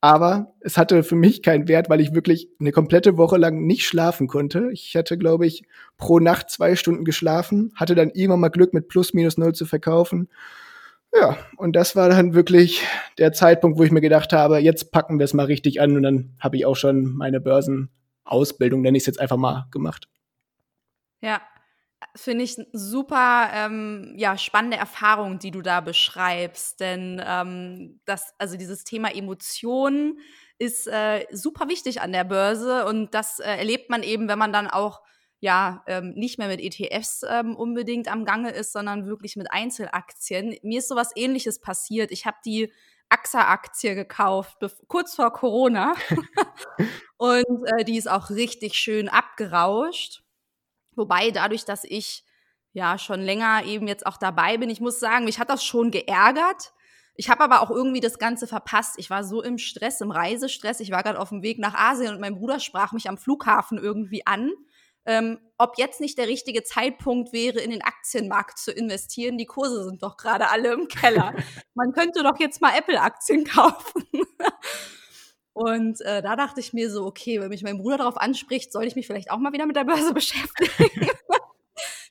Aber 0.00 0.52
es 0.60 0.76
hatte 0.76 1.02
für 1.02 1.14
mich 1.14 1.42
keinen 1.42 1.66
Wert, 1.66 1.88
weil 1.88 2.00
ich 2.00 2.14
wirklich 2.14 2.50
eine 2.60 2.72
komplette 2.72 3.16
Woche 3.16 3.38
lang 3.38 3.64
nicht 3.64 3.86
schlafen 3.86 4.26
konnte. 4.26 4.68
Ich 4.70 4.94
hatte, 4.96 5.16
glaube 5.16 5.46
ich, 5.46 5.64
pro 5.96 6.18
Nacht 6.18 6.50
zwei 6.50 6.76
Stunden 6.76 7.06
geschlafen, 7.06 7.72
hatte 7.74 7.94
dann 7.94 8.10
irgendwann 8.10 8.40
mal 8.40 8.48
Glück, 8.50 8.74
mit 8.74 8.88
plus 8.88 9.14
minus 9.14 9.38
null 9.38 9.54
zu 9.54 9.64
verkaufen. 9.64 10.28
Ja, 11.16 11.38
und 11.56 11.76
das 11.76 11.94
war 11.94 12.08
dann 12.08 12.34
wirklich 12.34 12.84
der 13.18 13.32
Zeitpunkt, 13.32 13.78
wo 13.78 13.84
ich 13.84 13.92
mir 13.92 14.00
gedacht 14.00 14.32
habe, 14.32 14.58
jetzt 14.58 14.90
packen 14.90 15.18
wir 15.18 15.24
es 15.24 15.32
mal 15.32 15.46
richtig 15.46 15.80
an 15.80 15.96
und 15.96 16.02
dann 16.02 16.36
habe 16.40 16.56
ich 16.56 16.66
auch 16.66 16.74
schon 16.74 17.14
meine 17.16 17.40
Börsen 17.40 17.90
Ausbildung, 18.24 18.82
nenne 18.82 18.96
ich 18.96 19.02
es 19.02 19.06
jetzt 19.06 19.20
einfach 19.20 19.36
mal, 19.36 19.66
gemacht. 19.70 20.08
Ja, 21.20 21.40
finde 22.16 22.44
ich 22.44 22.56
super 22.72 23.50
ähm, 23.54 24.14
ja, 24.16 24.36
spannende 24.36 24.76
Erfahrung, 24.76 25.38
die 25.38 25.50
du 25.50 25.62
da 25.62 25.80
beschreibst. 25.80 26.80
Denn 26.80 27.22
ähm, 27.24 28.00
das, 28.04 28.34
also 28.38 28.56
dieses 28.56 28.84
Thema 28.84 29.14
Emotionen 29.14 30.18
ist 30.58 30.86
äh, 30.86 31.26
super 31.30 31.68
wichtig 31.68 32.00
an 32.00 32.12
der 32.12 32.24
Börse 32.24 32.86
und 32.86 33.14
das 33.14 33.38
äh, 33.38 33.56
erlebt 33.56 33.90
man 33.90 34.02
eben, 34.02 34.28
wenn 34.28 34.38
man 34.38 34.52
dann 34.52 34.68
auch 34.68 35.02
ja 35.44 35.84
ähm, 35.86 36.14
nicht 36.14 36.38
mehr 36.38 36.48
mit 36.48 36.58
ETFs 36.58 37.22
ähm, 37.28 37.54
unbedingt 37.54 38.10
am 38.10 38.24
Gange 38.24 38.50
ist, 38.50 38.72
sondern 38.72 39.06
wirklich 39.06 39.36
mit 39.36 39.52
Einzelaktien. 39.52 40.56
Mir 40.62 40.78
ist 40.78 40.88
sowas 40.88 41.10
ähnliches 41.16 41.60
passiert. 41.60 42.10
Ich 42.12 42.24
habe 42.24 42.38
die 42.46 42.72
AXA-Aktie 43.10 43.94
gekauft, 43.94 44.56
kurz 44.88 45.14
vor 45.14 45.34
Corona. 45.34 45.92
und 47.18 47.44
äh, 47.76 47.84
die 47.84 47.98
ist 47.98 48.08
auch 48.08 48.30
richtig 48.30 48.74
schön 48.76 49.10
abgerauscht. 49.10 50.22
Wobei 50.96 51.30
dadurch, 51.30 51.66
dass 51.66 51.84
ich 51.84 52.24
ja 52.72 52.96
schon 52.96 53.20
länger 53.20 53.66
eben 53.66 53.86
jetzt 53.86 54.06
auch 54.06 54.16
dabei 54.16 54.56
bin, 54.56 54.70
ich 54.70 54.80
muss 54.80 54.98
sagen, 54.98 55.26
mich 55.26 55.38
hat 55.38 55.50
das 55.50 55.62
schon 55.62 55.90
geärgert. 55.90 56.72
Ich 57.16 57.28
habe 57.28 57.44
aber 57.44 57.60
auch 57.60 57.70
irgendwie 57.70 58.00
das 58.00 58.18
Ganze 58.18 58.46
verpasst. 58.46 58.94
Ich 58.96 59.10
war 59.10 59.22
so 59.22 59.42
im 59.42 59.58
Stress, 59.58 60.00
im 60.00 60.10
Reisestress. 60.10 60.80
Ich 60.80 60.90
war 60.90 61.02
gerade 61.02 61.20
auf 61.20 61.28
dem 61.28 61.42
Weg 61.42 61.58
nach 61.58 61.74
Asien 61.74 62.14
und 62.14 62.20
mein 62.20 62.34
Bruder 62.34 62.60
sprach 62.60 62.92
mich 62.92 63.10
am 63.10 63.18
Flughafen 63.18 63.76
irgendwie 63.76 64.26
an, 64.26 64.50
ähm, 65.06 65.38
ob 65.58 65.78
jetzt 65.78 66.00
nicht 66.00 66.18
der 66.18 66.28
richtige 66.28 66.62
Zeitpunkt 66.62 67.32
wäre, 67.32 67.60
in 67.60 67.70
den 67.70 67.82
Aktienmarkt 67.82 68.58
zu 68.58 68.72
investieren. 68.72 69.38
Die 69.38 69.46
Kurse 69.46 69.84
sind 69.84 70.02
doch 70.02 70.16
gerade 70.16 70.50
alle 70.50 70.72
im 70.72 70.88
Keller. 70.88 71.34
Man 71.74 71.92
könnte 71.92 72.22
doch 72.22 72.38
jetzt 72.38 72.60
mal 72.60 72.76
Apple-Aktien 72.76 73.44
kaufen. 73.44 74.04
Und 75.52 76.00
äh, 76.00 76.20
da 76.20 76.34
dachte 76.34 76.58
ich 76.58 76.72
mir 76.72 76.90
so, 76.90 77.04
okay, 77.06 77.40
wenn 77.40 77.48
mich 77.48 77.62
mein 77.62 77.78
Bruder 77.78 77.98
darauf 77.98 78.16
anspricht, 78.16 78.72
soll 78.72 78.84
ich 78.86 78.96
mich 78.96 79.06
vielleicht 79.06 79.30
auch 79.30 79.38
mal 79.38 79.52
wieder 79.52 79.66
mit 79.66 79.76
der 79.76 79.84
Börse 79.84 80.12
beschäftigen. 80.14 81.08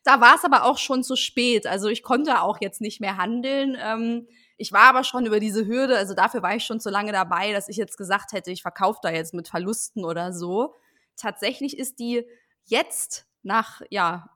da 0.06 0.21
war 0.21 0.36
es 0.36 0.45
aber 0.45 0.63
auch 0.63 0.77
schon 0.77 1.03
zu 1.03 1.17
spät. 1.17 1.67
Also 1.67 1.89
ich 1.89 2.03
konnte 2.03 2.41
auch 2.41 2.60
jetzt 2.62 2.79
nicht 2.79 3.01
mehr 3.01 3.17
handeln. 3.17 3.77
Ähm, 3.77 4.27
ich 4.56 4.71
war 4.71 4.84
aber 4.84 5.03
schon 5.03 5.25
über 5.25 5.41
diese 5.41 5.67
Hürde, 5.67 5.97
also 5.97 6.13
dafür 6.13 6.41
war 6.41 6.56
ich 6.56 6.63
schon 6.63 6.79
zu 6.79 6.89
lange 6.89 7.12
dabei, 7.12 7.51
dass 7.51 7.67
ich 7.67 7.75
jetzt 7.75 7.97
gesagt 7.97 8.32
hätte, 8.32 8.51
ich 8.51 8.62
verkaufe 8.62 8.99
da 9.01 9.12
jetzt 9.12 9.34
mit 9.34 9.49
Verlusten 9.49 10.06
oder 10.06 10.32
so. 10.32 10.75
Tatsächlich 11.17 11.77
ist 11.77 11.99
die 11.99 12.25
jetzt 12.65 13.26
nach, 13.41 13.82
ja, 13.89 14.30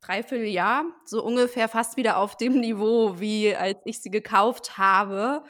dreiviertel 0.00 0.46
Jahr 0.46 0.84
so 1.04 1.22
ungefähr 1.22 1.68
fast 1.68 1.96
wieder 1.96 2.18
auf 2.18 2.36
dem 2.36 2.60
Niveau, 2.60 3.18
wie 3.20 3.54
als 3.54 3.78
ich 3.84 4.00
sie 4.00 4.10
gekauft 4.10 4.78
habe. 4.78 5.42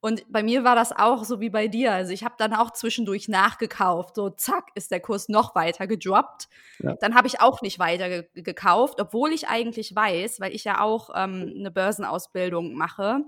Und 0.00 0.24
bei 0.28 0.42
mir 0.42 0.64
war 0.64 0.74
das 0.74 0.90
auch 0.90 1.22
so 1.22 1.38
wie 1.40 1.50
bei 1.50 1.68
dir. 1.68 1.92
Also 1.92 2.12
ich 2.12 2.24
habe 2.24 2.34
dann 2.36 2.54
auch 2.54 2.72
zwischendurch 2.72 3.28
nachgekauft. 3.28 4.16
So 4.16 4.30
zack, 4.30 4.64
ist 4.74 4.90
der 4.90 4.98
Kurs 4.98 5.28
noch 5.28 5.54
weiter 5.54 5.86
gedroppt. 5.86 6.48
Ja. 6.80 6.96
Dann 6.96 7.14
habe 7.14 7.28
ich 7.28 7.40
auch 7.40 7.62
nicht 7.62 7.78
weiter 7.78 8.08
ge 8.08 8.42
gekauft, 8.42 9.00
obwohl 9.00 9.32
ich 9.32 9.46
eigentlich 9.46 9.94
weiß, 9.94 10.40
weil 10.40 10.52
ich 10.52 10.64
ja 10.64 10.80
auch 10.80 11.10
ähm, 11.14 11.54
eine 11.56 11.70
Börsenausbildung 11.70 12.74
mache 12.74 13.20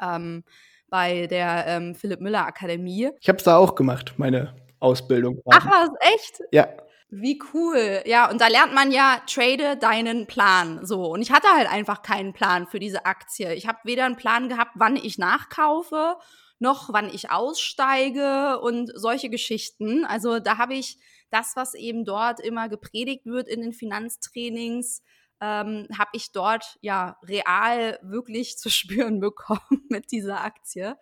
ähm, 0.00 0.42
bei 0.88 1.26
der 1.26 1.66
ähm, 1.66 1.94
Philipp 1.94 2.20
Müller 2.20 2.46
Akademie. 2.46 3.10
Ich 3.20 3.28
habe 3.28 3.36
es 3.36 3.44
da 3.44 3.58
auch 3.58 3.74
gemacht, 3.74 4.14
meine 4.16 4.56
Ausbildung. 4.78 5.42
Ach 5.50 5.66
was, 5.66 5.90
echt? 6.14 6.40
Ja. 6.50 6.66
Wie 7.12 7.40
cool. 7.52 8.02
Ja, 8.06 8.30
und 8.30 8.40
da 8.40 8.46
lernt 8.46 8.72
man 8.72 8.92
ja, 8.92 9.20
trade 9.26 9.76
deinen 9.76 10.28
Plan. 10.28 10.86
So. 10.86 11.06
Und 11.06 11.22
ich 11.22 11.32
hatte 11.32 11.48
halt 11.48 11.68
einfach 11.68 12.02
keinen 12.02 12.32
Plan 12.32 12.68
für 12.68 12.78
diese 12.78 13.04
Aktie. 13.04 13.52
Ich 13.54 13.66
habe 13.66 13.78
weder 13.82 14.04
einen 14.04 14.16
Plan 14.16 14.48
gehabt, 14.48 14.72
wann 14.76 14.94
ich 14.94 15.18
nachkaufe, 15.18 16.16
noch 16.60 16.92
wann 16.92 17.08
ich 17.12 17.32
aussteige 17.32 18.60
und 18.60 18.92
solche 18.94 19.28
Geschichten. 19.28 20.04
Also 20.04 20.38
da 20.38 20.58
habe 20.58 20.74
ich 20.74 20.98
das, 21.30 21.56
was 21.56 21.74
eben 21.74 22.04
dort 22.04 22.38
immer 22.38 22.68
gepredigt 22.68 23.26
wird 23.26 23.48
in 23.48 23.60
den 23.60 23.72
Finanztrainings, 23.72 25.02
ähm, 25.40 25.88
habe 25.98 26.10
ich 26.12 26.30
dort 26.30 26.78
ja 26.80 27.16
real 27.24 27.98
wirklich 28.02 28.56
zu 28.58 28.70
spüren 28.70 29.18
bekommen 29.18 29.84
mit 29.88 30.12
dieser 30.12 30.44
Aktie. 30.44 30.96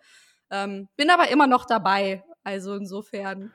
Ähm, 0.49 0.87
bin 0.95 1.11
aber 1.11 1.29
immer 1.29 1.45
noch 1.45 1.65
dabei. 1.65 2.23
Also 2.43 2.73
insofern. 2.73 3.53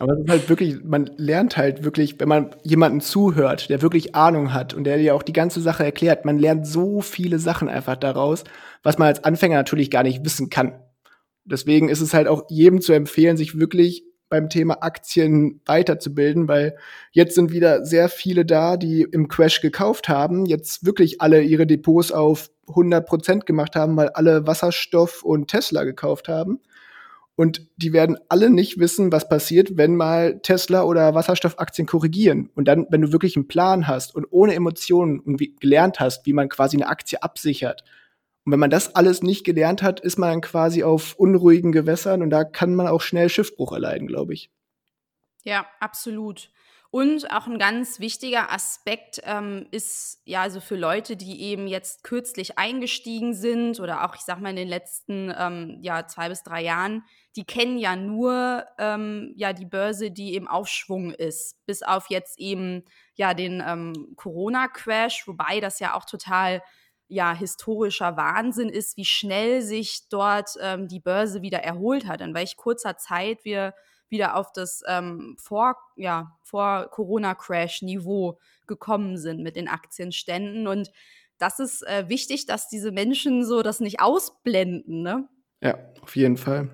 Aber 0.00 0.14
es 0.14 0.20
ist 0.20 0.30
halt 0.30 0.48
wirklich, 0.48 0.82
man 0.82 1.10
lernt 1.16 1.56
halt 1.56 1.84
wirklich, 1.84 2.18
wenn 2.18 2.28
man 2.28 2.56
jemanden 2.62 3.00
zuhört, 3.00 3.68
der 3.68 3.82
wirklich 3.82 4.14
Ahnung 4.14 4.52
hat 4.54 4.74
und 4.74 4.84
der 4.84 4.98
dir 4.98 5.14
auch 5.14 5.22
die 5.22 5.32
ganze 5.32 5.60
Sache 5.60 5.84
erklärt, 5.84 6.24
man 6.24 6.38
lernt 6.38 6.66
so 6.66 7.00
viele 7.02 7.38
Sachen 7.38 7.68
einfach 7.68 7.96
daraus, 7.96 8.44
was 8.82 8.98
man 8.98 9.08
als 9.08 9.24
Anfänger 9.24 9.56
natürlich 9.56 9.90
gar 9.90 10.02
nicht 10.02 10.24
wissen 10.24 10.48
kann. 10.48 10.80
Deswegen 11.44 11.88
ist 11.88 12.00
es 12.00 12.14
halt 12.14 12.28
auch 12.28 12.44
jedem 12.48 12.80
zu 12.80 12.92
empfehlen, 12.92 13.36
sich 13.36 13.58
wirklich 13.58 14.04
beim 14.30 14.48
Thema 14.48 14.82
Aktien 14.82 15.60
weiterzubilden, 15.66 16.48
weil 16.48 16.76
jetzt 17.10 17.34
sind 17.34 17.52
wieder 17.52 17.84
sehr 17.84 18.08
viele 18.08 18.46
da, 18.46 18.76
die 18.76 19.02
im 19.02 19.28
Crash 19.28 19.60
gekauft 19.60 20.08
haben, 20.08 20.46
jetzt 20.46 20.86
wirklich 20.86 21.20
alle 21.20 21.42
ihre 21.42 21.66
Depots 21.66 22.12
auf 22.12 22.50
100 22.68 23.06
Prozent 23.06 23.44
gemacht 23.44 23.76
haben, 23.76 23.96
weil 23.96 24.10
alle 24.10 24.46
Wasserstoff 24.46 25.24
und 25.24 25.48
Tesla 25.48 25.84
gekauft 25.84 26.28
haben. 26.28 26.60
Und 27.40 27.66
die 27.78 27.94
werden 27.94 28.18
alle 28.28 28.50
nicht 28.50 28.78
wissen, 28.80 29.12
was 29.12 29.26
passiert, 29.26 29.78
wenn 29.78 29.96
mal 29.96 30.40
Tesla 30.40 30.82
oder 30.82 31.14
Wasserstoffaktien 31.14 31.86
korrigieren. 31.86 32.50
Und 32.54 32.68
dann, 32.68 32.86
wenn 32.90 33.00
du 33.00 33.12
wirklich 33.12 33.34
einen 33.34 33.48
Plan 33.48 33.88
hast 33.88 34.14
und 34.14 34.26
ohne 34.28 34.54
Emotionen 34.54 35.38
gelernt 35.58 36.00
hast, 36.00 36.26
wie 36.26 36.34
man 36.34 36.50
quasi 36.50 36.76
eine 36.76 36.88
Aktie 36.88 37.22
absichert. 37.22 37.82
Und 38.44 38.52
wenn 38.52 38.60
man 38.60 38.68
das 38.68 38.94
alles 38.94 39.22
nicht 39.22 39.44
gelernt 39.44 39.82
hat, 39.82 40.00
ist 40.00 40.18
man 40.18 40.28
dann 40.28 40.40
quasi 40.42 40.84
auf 40.84 41.14
unruhigen 41.14 41.72
Gewässern 41.72 42.20
und 42.20 42.28
da 42.28 42.44
kann 42.44 42.74
man 42.74 42.88
auch 42.88 43.00
schnell 43.00 43.30
Schiffbruch 43.30 43.72
erleiden, 43.72 44.06
glaube 44.06 44.34
ich. 44.34 44.50
Ja, 45.42 45.64
absolut. 45.80 46.50
Und 46.90 47.30
auch 47.32 47.46
ein 47.46 47.58
ganz 47.58 48.00
wichtiger 48.00 48.52
Aspekt 48.52 49.22
ähm, 49.24 49.66
ist 49.70 50.20
ja 50.26 50.42
also 50.42 50.60
für 50.60 50.76
Leute, 50.76 51.16
die 51.16 51.40
eben 51.40 51.68
jetzt 51.68 52.02
kürzlich 52.02 52.58
eingestiegen 52.58 53.32
sind 53.32 53.80
oder 53.80 54.04
auch, 54.04 54.14
ich 54.14 54.22
sag 54.22 54.40
mal, 54.40 54.50
in 54.50 54.56
den 54.56 54.68
letzten 54.68 55.32
ähm, 55.38 55.78
ja, 55.80 56.06
zwei 56.06 56.28
bis 56.28 56.42
drei 56.42 56.62
Jahren, 56.62 57.04
die 57.36 57.44
kennen 57.44 57.78
ja 57.78 57.96
nur 57.96 58.64
ähm, 58.78 59.32
ja 59.36 59.52
die 59.52 59.66
Börse, 59.66 60.10
die 60.10 60.34
im 60.34 60.48
Aufschwung 60.48 61.12
ist, 61.12 61.56
bis 61.66 61.82
auf 61.82 62.10
jetzt 62.10 62.38
eben 62.38 62.84
ja 63.14 63.34
den 63.34 63.62
ähm, 63.64 64.14
Corona-Crash, 64.16 65.26
wobei 65.28 65.60
das 65.60 65.78
ja 65.78 65.94
auch 65.94 66.04
total 66.04 66.62
ja 67.08 67.34
historischer 67.34 68.16
Wahnsinn 68.16 68.68
ist, 68.68 68.96
wie 68.96 69.04
schnell 69.04 69.62
sich 69.62 70.08
dort 70.08 70.50
ähm, 70.60 70.88
die 70.88 71.00
Börse 71.00 71.42
wieder 71.42 71.58
erholt 71.58 72.06
hat. 72.06 72.20
In 72.20 72.34
welch 72.34 72.56
kurzer 72.56 72.96
Zeit 72.96 73.44
wir 73.44 73.74
wieder 74.08 74.36
auf 74.36 74.52
das 74.52 74.82
ähm, 74.86 75.36
vor, 75.38 75.76
ja, 75.96 76.36
vor 76.42 76.88
Corona-Crash-Niveau 76.90 78.38
gekommen 78.66 79.16
sind 79.16 79.42
mit 79.42 79.56
den 79.56 79.68
Aktienständen. 79.68 80.66
Und 80.66 80.90
das 81.38 81.58
ist 81.58 81.86
äh, 81.86 82.08
wichtig, 82.08 82.46
dass 82.46 82.68
diese 82.68 82.92
Menschen 82.92 83.44
so 83.44 83.62
das 83.62 83.80
nicht 83.80 84.00
ausblenden. 84.00 85.02
Ne? 85.02 85.28
Ja, 85.60 85.78
auf 86.02 86.16
jeden 86.16 86.36
Fall. 86.36 86.70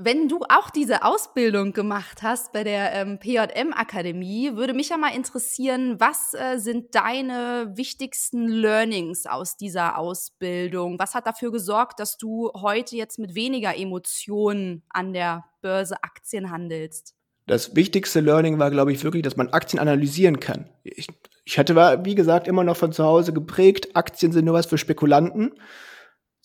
Wenn 0.00 0.28
du 0.28 0.38
auch 0.48 0.70
diese 0.70 1.02
Ausbildung 1.02 1.72
gemacht 1.72 2.22
hast 2.22 2.52
bei 2.52 2.62
der 2.62 2.92
ähm, 2.92 3.18
PJM-Akademie, 3.18 4.54
würde 4.54 4.72
mich 4.72 4.90
ja 4.90 4.96
mal 4.96 5.12
interessieren, 5.12 5.98
was 5.98 6.34
äh, 6.34 6.58
sind 6.58 6.94
deine 6.94 7.72
wichtigsten 7.74 8.46
Learnings 8.46 9.26
aus 9.26 9.56
dieser 9.56 9.98
Ausbildung? 9.98 11.00
Was 11.00 11.16
hat 11.16 11.26
dafür 11.26 11.50
gesorgt, 11.50 11.98
dass 11.98 12.16
du 12.16 12.52
heute 12.54 12.94
jetzt 12.94 13.18
mit 13.18 13.34
weniger 13.34 13.76
Emotionen 13.76 14.84
an 14.90 15.12
der 15.12 15.46
Börse 15.62 15.96
Aktien 16.04 16.52
handelst? 16.52 17.16
Das 17.48 17.74
wichtigste 17.74 18.20
Learning 18.20 18.60
war, 18.60 18.70
glaube 18.70 18.92
ich, 18.92 19.02
wirklich, 19.02 19.24
dass 19.24 19.36
man 19.36 19.48
Aktien 19.48 19.80
analysieren 19.80 20.38
kann. 20.38 20.70
Ich, 20.84 21.08
ich 21.44 21.58
hatte, 21.58 21.74
wie 22.04 22.14
gesagt, 22.14 22.46
immer 22.46 22.62
noch 22.62 22.76
von 22.76 22.92
zu 22.92 23.02
Hause 23.02 23.32
geprägt, 23.32 23.96
Aktien 23.96 24.30
sind 24.30 24.44
nur 24.44 24.54
was 24.54 24.66
für 24.66 24.78
Spekulanten 24.78 25.54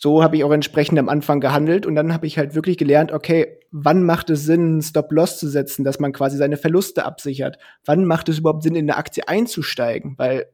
so 0.04 0.22
habe 0.22 0.36
ich 0.36 0.44
auch 0.44 0.52
entsprechend 0.52 1.00
am 1.00 1.08
Anfang 1.08 1.40
gehandelt 1.40 1.86
und 1.86 1.96
dann 1.96 2.12
habe 2.12 2.28
ich 2.28 2.38
halt 2.38 2.56
wirklich 2.56 2.78
gelernt, 2.78 3.14
okay, 3.14 3.58
wann 3.72 4.04
macht 4.04 4.30
es 4.30 4.44
Sinn, 4.44 4.60
einen 4.60 4.82
Stop-Loss 4.82 5.40
zu 5.40 5.48
setzen, 5.48 5.86
dass 5.86 5.98
man 6.02 6.12
quasi 6.12 6.36
seine 6.36 6.58
Verluste 6.58 7.06
absichert? 7.06 7.58
Wann 7.86 8.04
macht 8.04 8.28
es 8.28 8.40
überhaupt 8.40 8.64
Sinn, 8.64 8.76
in 8.76 8.90
eine 8.92 8.98
Aktie 8.98 9.30
einzusteigen? 9.30 10.16
Weil 10.18 10.48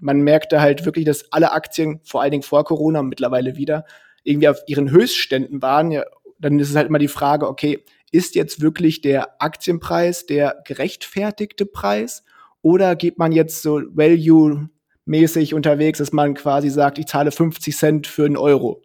man 0.00 0.22
merkte 0.22 0.60
halt 0.60 0.84
wirklich, 0.84 1.04
dass 1.04 1.30
alle 1.30 1.52
Aktien, 1.52 2.00
vor 2.02 2.22
allen 2.22 2.32
Dingen 2.32 2.42
vor 2.42 2.64
Corona 2.64 3.04
mittlerweile 3.04 3.54
wieder, 3.54 3.84
irgendwie 4.24 4.48
auf 4.48 4.58
ihren 4.66 4.90
Höchstständen 4.90 5.62
waren. 5.62 5.92
Ja, 5.92 6.02
dann 6.40 6.58
ist 6.58 6.70
es 6.70 6.74
halt 6.74 6.88
immer 6.88 6.98
die 6.98 7.06
Frage, 7.06 7.46
okay, 7.46 7.84
ist 8.10 8.34
jetzt 8.34 8.62
wirklich 8.62 9.00
der 9.00 9.40
Aktienpreis 9.40 10.26
der 10.26 10.60
gerechtfertigte 10.64 11.66
Preis? 11.66 12.24
Oder 12.62 12.96
geht 12.96 13.16
man 13.16 13.30
jetzt 13.30 13.62
so 13.62 13.80
Value-mäßig 13.92 15.54
unterwegs, 15.54 15.98
dass 15.98 16.12
man 16.12 16.34
quasi 16.34 16.68
sagt, 16.68 16.98
ich 16.98 17.06
zahle 17.06 17.30
50 17.30 17.76
Cent 17.76 18.06
für 18.08 18.26
einen 18.26 18.36
Euro? 18.36 18.82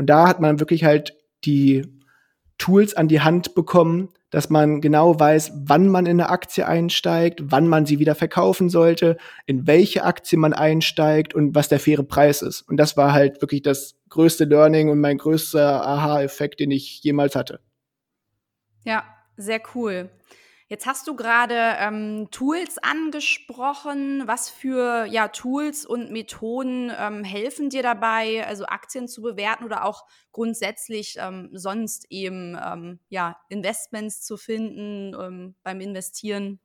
Und 0.00 0.06
da 0.06 0.26
hat 0.26 0.40
man 0.40 0.60
wirklich 0.60 0.84
halt 0.84 1.14
die 1.44 1.82
Tools 2.56 2.94
an 2.94 3.06
die 3.06 3.20
Hand 3.20 3.54
bekommen, 3.54 4.08
dass 4.30 4.48
man 4.48 4.80
genau 4.80 5.20
weiß, 5.20 5.52
wann 5.66 5.88
man 5.88 6.06
in 6.06 6.18
eine 6.18 6.30
Aktie 6.30 6.66
einsteigt, 6.66 7.42
wann 7.44 7.68
man 7.68 7.84
sie 7.84 7.98
wieder 7.98 8.14
verkaufen 8.14 8.70
sollte, 8.70 9.18
in 9.44 9.66
welche 9.66 10.04
Aktie 10.04 10.38
man 10.38 10.54
einsteigt 10.54 11.34
und 11.34 11.54
was 11.54 11.68
der 11.68 11.80
faire 11.80 12.02
Preis 12.02 12.40
ist. 12.40 12.62
Und 12.62 12.78
das 12.78 12.96
war 12.96 13.12
halt 13.12 13.42
wirklich 13.42 13.60
das 13.60 13.94
größte 14.08 14.44
Learning 14.44 14.88
und 14.88 15.00
mein 15.00 15.18
größter 15.18 15.86
Aha-Effekt, 15.86 16.60
den 16.60 16.70
ich 16.70 17.02
jemals 17.02 17.36
hatte. 17.36 17.60
Ja, 18.86 19.04
sehr 19.36 19.60
cool. 19.74 20.08
Jetzt 20.70 20.86
hast 20.86 21.08
du 21.08 21.16
gerade 21.16 21.56
ähm, 21.80 22.28
Tools 22.30 22.78
angesprochen. 22.80 24.22
Was 24.26 24.48
für 24.48 25.04
ja, 25.04 25.26
Tools 25.26 25.84
und 25.84 26.12
Methoden 26.12 26.92
ähm, 26.96 27.24
helfen 27.24 27.70
dir 27.70 27.82
dabei, 27.82 28.46
also 28.46 28.66
Aktien 28.66 29.08
zu 29.08 29.20
bewerten 29.20 29.64
oder 29.64 29.84
auch 29.84 30.04
grundsätzlich 30.30 31.16
ähm, 31.18 31.50
sonst 31.52 32.06
eben 32.08 32.56
ähm, 32.64 33.00
ja, 33.08 33.36
Investments 33.48 34.22
zu 34.22 34.36
finden 34.36 35.12
ähm, 35.20 35.56
beim 35.64 35.80
Investieren? 35.80 36.60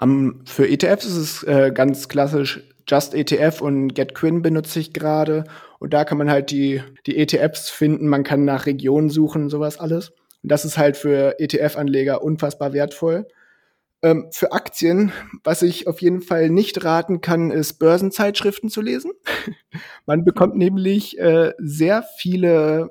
Um, 0.00 0.42
für 0.46 0.66
ETFs 0.66 1.04
ist 1.04 1.16
es 1.16 1.42
äh, 1.42 1.70
ganz 1.70 2.08
klassisch 2.08 2.62
Just 2.88 3.12
ETF 3.12 3.60
und 3.60 3.88
GetQuinn 3.92 4.40
benutze 4.40 4.80
ich 4.80 4.94
gerade. 4.94 5.44
Und 5.80 5.92
da 5.92 6.06
kann 6.06 6.16
man 6.16 6.30
halt 6.30 6.50
die, 6.50 6.82
die 7.04 7.18
ETFs 7.18 7.68
finden, 7.68 8.08
man 8.08 8.24
kann 8.24 8.46
nach 8.46 8.64
Regionen 8.64 9.10
suchen, 9.10 9.50
sowas 9.50 9.78
alles. 9.78 10.12
Und 10.42 10.50
das 10.50 10.64
ist 10.64 10.78
halt 10.78 10.96
für 10.96 11.38
ETF-Anleger 11.38 12.22
unfassbar 12.22 12.72
wertvoll. 12.72 13.26
Ähm, 14.02 14.28
für 14.32 14.52
Aktien, 14.52 15.12
was 15.44 15.62
ich 15.62 15.86
auf 15.86 16.00
jeden 16.00 16.22
Fall 16.22 16.48
nicht 16.48 16.84
raten 16.84 17.20
kann, 17.20 17.50
ist 17.50 17.74
Börsenzeitschriften 17.74 18.70
zu 18.70 18.80
lesen. 18.80 19.12
Man 20.06 20.24
bekommt 20.24 20.56
nämlich 20.56 21.18
äh, 21.18 21.52
sehr 21.58 22.02
viele 22.16 22.90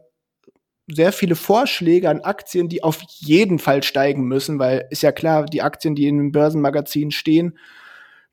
sehr 0.92 1.12
viele 1.12 1.36
Vorschläge 1.36 2.10
an 2.10 2.22
Aktien, 2.22 2.68
die 2.68 2.84
auf 2.84 3.02
jeden 3.20 3.60
Fall 3.60 3.84
steigen 3.84 4.24
müssen, 4.24 4.58
weil 4.60 4.88
ist 4.90 5.04
ja 5.04 5.12
klar, 5.12 5.46
die 5.46 5.62
Aktien, 5.62 5.96
die 5.96 6.08
in 6.08 6.20
einem 6.20 6.32
Börsenmagazin 6.32 7.12
stehen, 7.12 7.58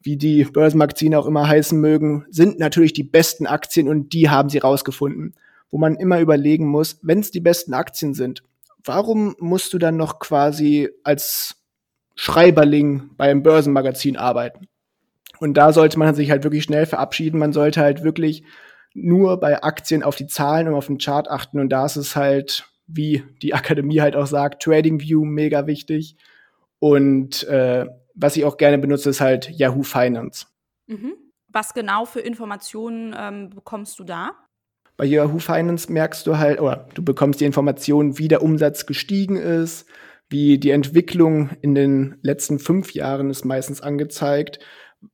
wie 0.00 0.16
die 0.16 0.44
Börsenmagazine 0.44 1.18
auch 1.18 1.26
immer 1.26 1.46
heißen 1.48 1.78
mögen, 1.78 2.24
sind 2.30 2.58
natürlich 2.58 2.92
die 2.92 3.02
besten 3.02 3.46
Aktien 3.46 3.88
und 3.88 4.12
die 4.12 4.30
haben 4.30 4.48
sie 4.48 4.58
rausgefunden. 4.58 5.34
Wo 5.70 5.78
man 5.78 5.96
immer 5.96 6.20
überlegen 6.20 6.66
muss, 6.66 6.98
wenn 7.02 7.20
es 7.20 7.30
die 7.30 7.40
besten 7.40 7.74
Aktien 7.74 8.14
sind, 8.14 8.42
warum 8.84 9.34
musst 9.38 9.74
du 9.74 9.78
dann 9.78 9.96
noch 9.96 10.18
quasi 10.20 10.88
als 11.02 11.56
Schreiberling 12.16 13.10
beim 13.16 13.42
Börsenmagazin 13.42 14.16
arbeiten. 14.16 14.66
Und 15.38 15.54
da 15.54 15.72
sollte 15.72 15.98
man 15.98 16.14
sich 16.14 16.30
halt 16.30 16.44
wirklich 16.44 16.64
schnell 16.64 16.86
verabschieden. 16.86 17.38
Man 17.38 17.52
sollte 17.52 17.80
halt 17.80 18.02
wirklich 18.02 18.42
nur 18.94 19.38
bei 19.38 19.62
Aktien 19.62 20.02
auf 20.02 20.16
die 20.16 20.26
Zahlen 20.26 20.66
und 20.66 20.74
auf 20.74 20.86
den 20.86 20.98
Chart 20.98 21.30
achten. 21.30 21.60
Und 21.60 21.68
da 21.68 21.84
ist 21.84 21.96
es 21.96 22.16
halt, 22.16 22.68
wie 22.86 23.22
die 23.42 23.54
Akademie 23.54 24.00
halt 24.00 24.16
auch 24.16 24.26
sagt, 24.26 24.62
Trading 24.62 25.00
View 25.00 25.24
mega 25.24 25.66
wichtig. 25.66 26.16
Und 26.78 27.44
äh, 27.44 27.86
was 28.14 28.36
ich 28.36 28.44
auch 28.44 28.56
gerne 28.56 28.78
benutze, 28.78 29.10
ist 29.10 29.20
halt 29.20 29.50
Yahoo 29.50 29.82
Finance. 29.82 30.46
Mhm. 30.86 31.14
Was 31.48 31.74
genau 31.74 32.06
für 32.06 32.20
Informationen 32.20 33.14
ähm, 33.16 33.50
bekommst 33.50 33.98
du 33.98 34.04
da? 34.04 34.32
Bei 34.96 35.04
Yahoo 35.04 35.38
Finance 35.38 35.92
merkst 35.92 36.26
du 36.26 36.38
halt, 36.38 36.60
oder 36.60 36.88
du 36.94 37.04
bekommst 37.04 37.40
die 37.40 37.44
Informationen, 37.44 38.18
wie 38.18 38.28
der 38.28 38.42
Umsatz 38.42 38.86
gestiegen 38.86 39.36
ist, 39.36 39.86
wie 40.28 40.58
die 40.58 40.70
Entwicklung 40.70 41.50
in 41.60 41.74
den 41.74 42.16
letzten 42.22 42.58
fünf 42.58 42.94
Jahren 42.94 43.30
ist 43.30 43.44
meistens 43.44 43.80
angezeigt. 43.80 44.58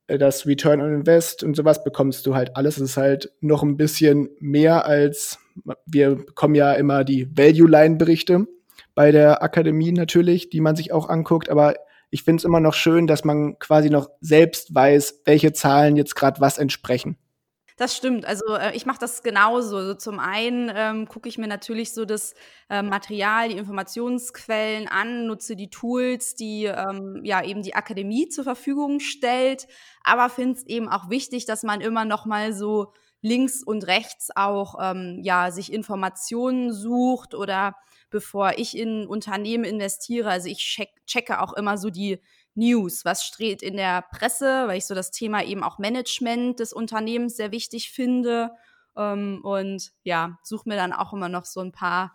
Äh, 0.07 0.17
das 0.17 0.45
Return 0.45 0.81
on 0.81 0.93
Invest 0.93 1.43
und 1.43 1.55
sowas 1.55 1.83
bekommst 1.83 2.25
du 2.25 2.35
halt 2.35 2.55
alles. 2.55 2.77
Es 2.77 2.91
ist 2.91 2.97
halt 2.97 3.31
noch 3.41 3.63
ein 3.63 3.77
bisschen 3.77 4.29
mehr 4.39 4.85
als, 4.85 5.39
wir 5.85 6.15
bekommen 6.15 6.55
ja 6.55 6.73
immer 6.73 7.03
die 7.03 7.27
Value-Line-Berichte 7.35 8.47
bei 8.95 9.11
der 9.11 9.43
Akademie 9.43 9.91
natürlich, 9.91 10.49
die 10.49 10.61
man 10.61 10.75
sich 10.75 10.91
auch 10.91 11.09
anguckt, 11.09 11.49
aber 11.49 11.75
ich 12.09 12.23
finde 12.23 12.41
es 12.41 12.45
immer 12.45 12.59
noch 12.59 12.75
schön, 12.75 13.07
dass 13.07 13.23
man 13.23 13.57
quasi 13.57 13.89
noch 13.89 14.07
selbst 14.21 14.75
weiß, 14.75 15.21
welche 15.25 15.51
Zahlen 15.51 15.95
jetzt 15.95 16.15
gerade 16.15 16.39
was 16.41 16.59
entsprechen. 16.59 17.17
Das 17.77 17.95
stimmt. 17.95 18.25
Also 18.25 18.55
äh, 18.55 18.75
ich 18.75 18.85
mache 18.85 18.99
das 18.99 19.23
genauso. 19.23 19.77
Also, 19.77 19.93
zum 19.95 20.19
einen 20.19 20.71
ähm, 20.73 21.07
gucke 21.07 21.27
ich 21.27 21.37
mir 21.37 21.47
natürlich 21.47 21.93
so 21.93 22.05
das 22.05 22.35
äh, 22.69 22.81
Material, 22.83 23.49
die 23.49 23.57
Informationsquellen 23.57 24.87
an, 24.87 25.25
nutze 25.27 25.55
die 25.55 25.69
Tools, 25.69 26.35
die 26.35 26.65
ähm, 26.65 27.21
ja 27.23 27.43
eben 27.43 27.63
die 27.63 27.75
Akademie 27.75 28.29
zur 28.29 28.43
Verfügung 28.43 28.99
stellt, 28.99 29.67
aber 30.03 30.29
finde 30.29 30.59
es 30.59 30.65
eben 30.67 30.87
auch 30.89 31.09
wichtig, 31.09 31.45
dass 31.45 31.63
man 31.63 31.81
immer 31.81 32.05
noch 32.05 32.25
mal 32.25 32.53
so 32.53 32.93
links 33.21 33.63
und 33.63 33.87
rechts 33.87 34.29
auch 34.35 34.75
ähm, 34.79 35.19
ja 35.23 35.49
sich 35.49 35.71
Informationen 35.73 36.73
sucht 36.73 37.33
oder 37.33 37.75
bevor 38.09 38.53
ich 38.57 38.77
in 38.77 39.07
Unternehmen 39.07 39.63
investiere. 39.63 40.29
Also 40.29 40.47
ich 40.47 40.59
check, 40.59 40.89
checke 41.07 41.41
auch 41.41 41.53
immer 41.53 41.77
so 41.77 41.89
die 41.89 42.19
News, 42.55 43.05
was 43.05 43.23
steht 43.23 43.61
in 43.61 43.77
der 43.77 44.03
Presse, 44.11 44.67
weil 44.67 44.77
ich 44.77 44.85
so 44.85 44.95
das 44.95 45.11
Thema 45.11 45.43
eben 45.43 45.63
auch 45.63 45.79
Management 45.79 46.59
des 46.59 46.73
Unternehmens 46.73 47.35
sehr 47.35 47.51
wichtig 47.51 47.91
finde. 47.91 48.51
Ähm, 48.95 49.41
und 49.43 49.91
ja, 50.03 50.37
suche 50.43 50.69
mir 50.69 50.75
dann 50.75 50.93
auch 50.93 51.13
immer 51.13 51.29
noch 51.29 51.45
so 51.45 51.61
ein 51.61 51.71
paar 51.71 52.13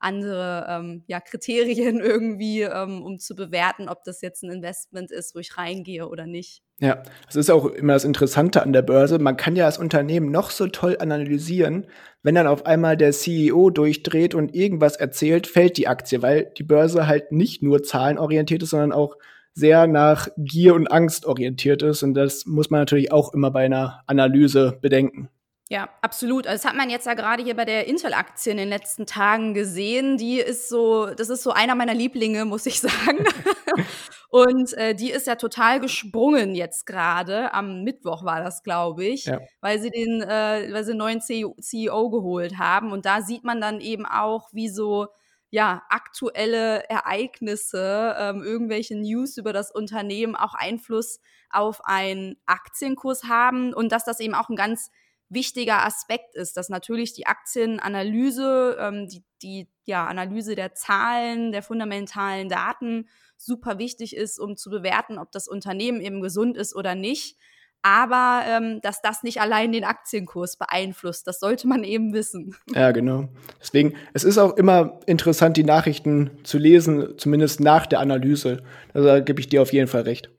andere 0.00 0.66
ähm, 0.68 1.04
ja, 1.06 1.20
Kriterien 1.20 2.00
irgendwie, 2.00 2.62
ähm, 2.62 3.02
um 3.02 3.18
zu 3.18 3.36
bewerten, 3.36 3.88
ob 3.88 4.02
das 4.04 4.22
jetzt 4.22 4.42
ein 4.42 4.50
Investment 4.50 5.10
ist, 5.10 5.34
wo 5.34 5.38
ich 5.38 5.56
reingehe 5.56 6.08
oder 6.08 6.26
nicht. 6.26 6.62
Ja, 6.78 7.02
das 7.26 7.36
ist 7.36 7.50
auch 7.50 7.66
immer 7.66 7.92
das 7.92 8.04
Interessante 8.04 8.62
an 8.62 8.72
der 8.72 8.80
Börse. 8.80 9.18
Man 9.18 9.36
kann 9.36 9.54
ja 9.54 9.66
das 9.66 9.76
Unternehmen 9.76 10.30
noch 10.30 10.50
so 10.50 10.66
toll 10.66 10.96
analysieren, 10.98 11.86
wenn 12.22 12.34
dann 12.34 12.46
auf 12.46 12.64
einmal 12.64 12.96
der 12.96 13.12
CEO 13.12 13.68
durchdreht 13.68 14.34
und 14.34 14.54
irgendwas 14.54 14.96
erzählt, 14.96 15.46
fällt 15.46 15.76
die 15.76 15.88
Aktie, 15.88 16.22
weil 16.22 16.50
die 16.56 16.62
Börse 16.62 17.06
halt 17.06 17.32
nicht 17.32 17.62
nur 17.62 17.82
zahlenorientiert 17.82 18.62
ist, 18.62 18.70
sondern 18.70 18.92
auch 18.92 19.16
sehr 19.60 19.86
nach 19.86 20.28
Gier 20.36 20.74
und 20.74 20.90
Angst 20.90 21.26
orientiert 21.26 21.82
ist. 21.82 22.02
Und 22.02 22.14
das 22.14 22.46
muss 22.46 22.70
man 22.70 22.80
natürlich 22.80 23.12
auch 23.12 23.32
immer 23.32 23.50
bei 23.50 23.64
einer 23.64 24.02
Analyse 24.06 24.78
bedenken. 24.80 25.28
Ja, 25.72 25.88
absolut. 26.02 26.48
Also 26.48 26.64
das 26.64 26.68
hat 26.68 26.76
man 26.76 26.90
jetzt 26.90 27.06
ja 27.06 27.14
gerade 27.14 27.44
hier 27.44 27.54
bei 27.54 27.64
der 27.64 27.86
Intel-Aktie 27.86 28.50
in 28.50 28.58
den 28.58 28.68
letzten 28.68 29.06
Tagen 29.06 29.54
gesehen. 29.54 30.16
Die 30.16 30.40
ist 30.40 30.68
so, 30.68 31.06
das 31.06 31.28
ist 31.28 31.44
so 31.44 31.52
einer 31.52 31.76
meiner 31.76 31.94
Lieblinge, 31.94 32.44
muss 32.44 32.66
ich 32.66 32.80
sagen. 32.80 33.24
und 34.30 34.72
äh, 34.72 34.96
die 34.96 35.12
ist 35.12 35.28
ja 35.28 35.36
total 35.36 35.78
gesprungen 35.78 36.56
jetzt 36.56 36.86
gerade. 36.86 37.54
Am 37.54 37.84
Mittwoch 37.84 38.24
war 38.24 38.42
das, 38.42 38.64
glaube 38.64 39.04
ich, 39.04 39.26
ja. 39.26 39.38
weil 39.60 39.80
sie 39.80 39.90
den, 39.90 40.22
äh, 40.22 40.72
weil 40.72 40.82
sie 40.82 40.90
einen 40.90 40.98
neuen 40.98 41.20
CEO 41.20 42.10
geholt 42.10 42.58
haben. 42.58 42.90
Und 42.90 43.06
da 43.06 43.22
sieht 43.22 43.44
man 43.44 43.60
dann 43.60 43.80
eben 43.80 44.06
auch, 44.06 44.48
wie 44.52 44.68
so 44.68 45.06
ja, 45.50 45.82
aktuelle 45.88 46.88
Ereignisse, 46.88 48.14
ähm, 48.18 48.42
irgendwelche 48.42 48.96
News 48.96 49.36
über 49.36 49.52
das 49.52 49.72
Unternehmen 49.72 50.36
auch 50.36 50.54
Einfluss 50.54 51.20
auf 51.50 51.84
einen 51.84 52.36
Aktienkurs 52.46 53.24
haben 53.24 53.74
und 53.74 53.90
dass 53.90 54.04
das 54.04 54.20
eben 54.20 54.34
auch 54.34 54.48
ein 54.48 54.56
ganz 54.56 54.90
wichtiger 55.28 55.84
Aspekt 55.84 56.34
ist, 56.34 56.56
dass 56.56 56.68
natürlich 56.68 57.12
die 57.14 57.26
Aktienanalyse, 57.26 58.76
ähm, 58.80 59.08
die, 59.08 59.24
die 59.42 59.68
ja, 59.84 60.06
Analyse 60.06 60.54
der 60.54 60.74
Zahlen, 60.74 61.52
der 61.52 61.62
fundamentalen 61.62 62.48
Daten 62.48 63.08
super 63.36 63.78
wichtig 63.78 64.14
ist, 64.14 64.38
um 64.38 64.56
zu 64.56 64.70
bewerten, 64.70 65.18
ob 65.18 65.32
das 65.32 65.48
Unternehmen 65.48 66.00
eben 66.00 66.20
gesund 66.20 66.56
ist 66.56 66.74
oder 66.74 66.94
nicht 66.94 67.38
aber 67.82 68.42
ähm, 68.46 68.80
dass 68.82 69.02
das 69.02 69.22
nicht 69.22 69.40
allein 69.40 69.72
den 69.72 69.84
Aktienkurs 69.84 70.56
beeinflusst. 70.56 71.26
Das 71.26 71.40
sollte 71.40 71.66
man 71.66 71.84
eben 71.84 72.12
wissen. 72.12 72.54
Ja, 72.74 72.92
genau. 72.92 73.28
Deswegen, 73.60 73.94
es 74.12 74.24
ist 74.24 74.38
auch 74.38 74.56
immer 74.56 75.00
interessant, 75.06 75.56
die 75.56 75.64
Nachrichten 75.64 76.30
zu 76.44 76.58
lesen, 76.58 77.18
zumindest 77.18 77.60
nach 77.60 77.86
der 77.86 78.00
Analyse. 78.00 78.62
Also, 78.94 79.08
da 79.08 79.20
gebe 79.20 79.40
ich 79.40 79.48
dir 79.48 79.62
auf 79.62 79.72
jeden 79.72 79.88
Fall 79.88 80.02
recht. 80.02 80.30